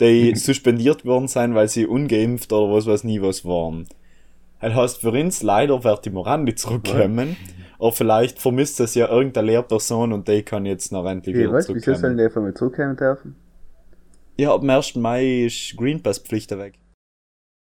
die 0.00 0.34
suspendiert 0.36 1.04
worden 1.04 1.28
sein, 1.28 1.54
weil 1.54 1.68
sie 1.68 1.86
ungeimpft 1.86 2.52
oder 2.52 2.72
was 2.72 2.86
weiß 2.86 3.04
nie 3.04 3.22
was 3.22 3.44
waren. 3.44 3.88
Das 4.60 4.74
heißt, 4.74 5.00
für 5.00 5.12
uns 5.12 5.42
leider 5.42 5.84
wird 5.84 6.04
die 6.04 6.10
Morandi 6.10 6.54
zurückkommen, 6.54 7.36
aber 7.78 7.92
vielleicht 7.92 8.38
vermisst 8.38 8.80
es 8.80 8.94
ja 8.94 9.08
irgendeine 9.08 9.46
Lehrperson 9.46 10.12
und 10.12 10.28
die 10.28 10.42
kann 10.42 10.66
jetzt 10.66 10.92
noch 10.92 11.06
endlich 11.06 11.34
Okay, 11.34 11.44
wieder 11.44 11.52
was? 11.52 11.68
Wieso 11.68 11.94
sollen 11.94 12.16
zurückkommen. 12.16 12.18
die 12.18 12.30
von 12.30 12.44
mir 12.44 12.54
zurückkommen 12.54 12.96
dürfen? 12.96 13.36
Ja, 14.36 14.52
ab 14.54 14.60
dem 14.60 14.70
1. 14.70 14.96
Mai 14.96 15.44
ist 15.46 15.76
Green 15.76 16.02
Pass 16.02 16.18
Pflicht 16.18 16.50
weg. 16.50 16.74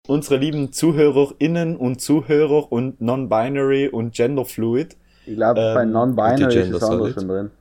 Unsere 0.07 0.37
lieben 0.37 0.71
ZuhörerInnen 0.71 1.75
und 1.75 2.01
Zuhörer 2.01 2.71
und 2.71 3.01
Non-Binary 3.01 3.89
und 3.89 4.13
Genderfluid, 4.15 4.95
Ich 5.25 5.35
glaube, 5.35 5.59
Ähm, 5.61 5.75
bei 5.75 5.85
Non-Binary 5.85 6.59
ist 6.61 6.71
es 6.71 6.83
anders 6.83 7.13
schon 7.13 7.27
drin. 7.27 7.51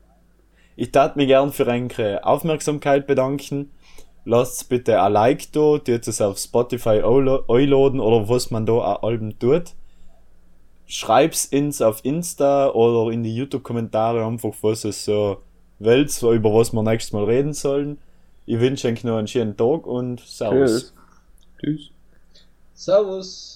ich 0.77 0.93
tat 0.93 1.17
mir 1.17 1.27
gern 1.27 1.53
für 1.53 1.67
eure 1.67 2.25
Aufmerksamkeit 2.25 3.07
bedanken. 3.07 3.73
Lasst 4.25 4.69
bitte 4.69 5.01
ein 5.03 5.13
Like 5.13 5.53
da, 5.53 5.79
tut 5.79 6.09
es 6.09 6.21
auf 6.21 6.39
Spotify 6.39 7.03
einladen 7.03 8.01
oder 8.01 8.29
was 8.29 8.51
man 8.51 8.67
da 8.67 8.73
auch 8.73 9.03
Alben 9.03 9.39
tut. 9.39 9.75
Schreib's 10.87 11.45
ins 11.47 11.83
auf 11.83 12.05
Insta 12.05 12.71
oder 12.71 13.13
in 13.13 13.23
die 13.25 13.35
YouTube-Kommentare 13.35 14.25
einfach, 14.25 14.55
was 14.63 14.85
es 14.85 15.05
so 15.05 15.43
wollt, 15.81 16.11
so 16.13 16.33
über 16.33 16.53
was 16.55 16.73
wir 16.73 16.83
nächstes 16.83 17.13
Mal 17.13 17.25
reden 17.25 17.53
sollen. 17.53 17.99
Ich 18.47 18.61
wünsche 18.61 18.89
euch 18.89 19.03
noch 19.05 19.17
einen 19.19 19.27
schönen 19.29 19.57
Tag 19.57 19.87
und 19.87 20.21
Servus. 20.21 20.95
Tschüss. 21.61 21.79
Tschüss. 21.79 21.96
Servus. 22.77 23.55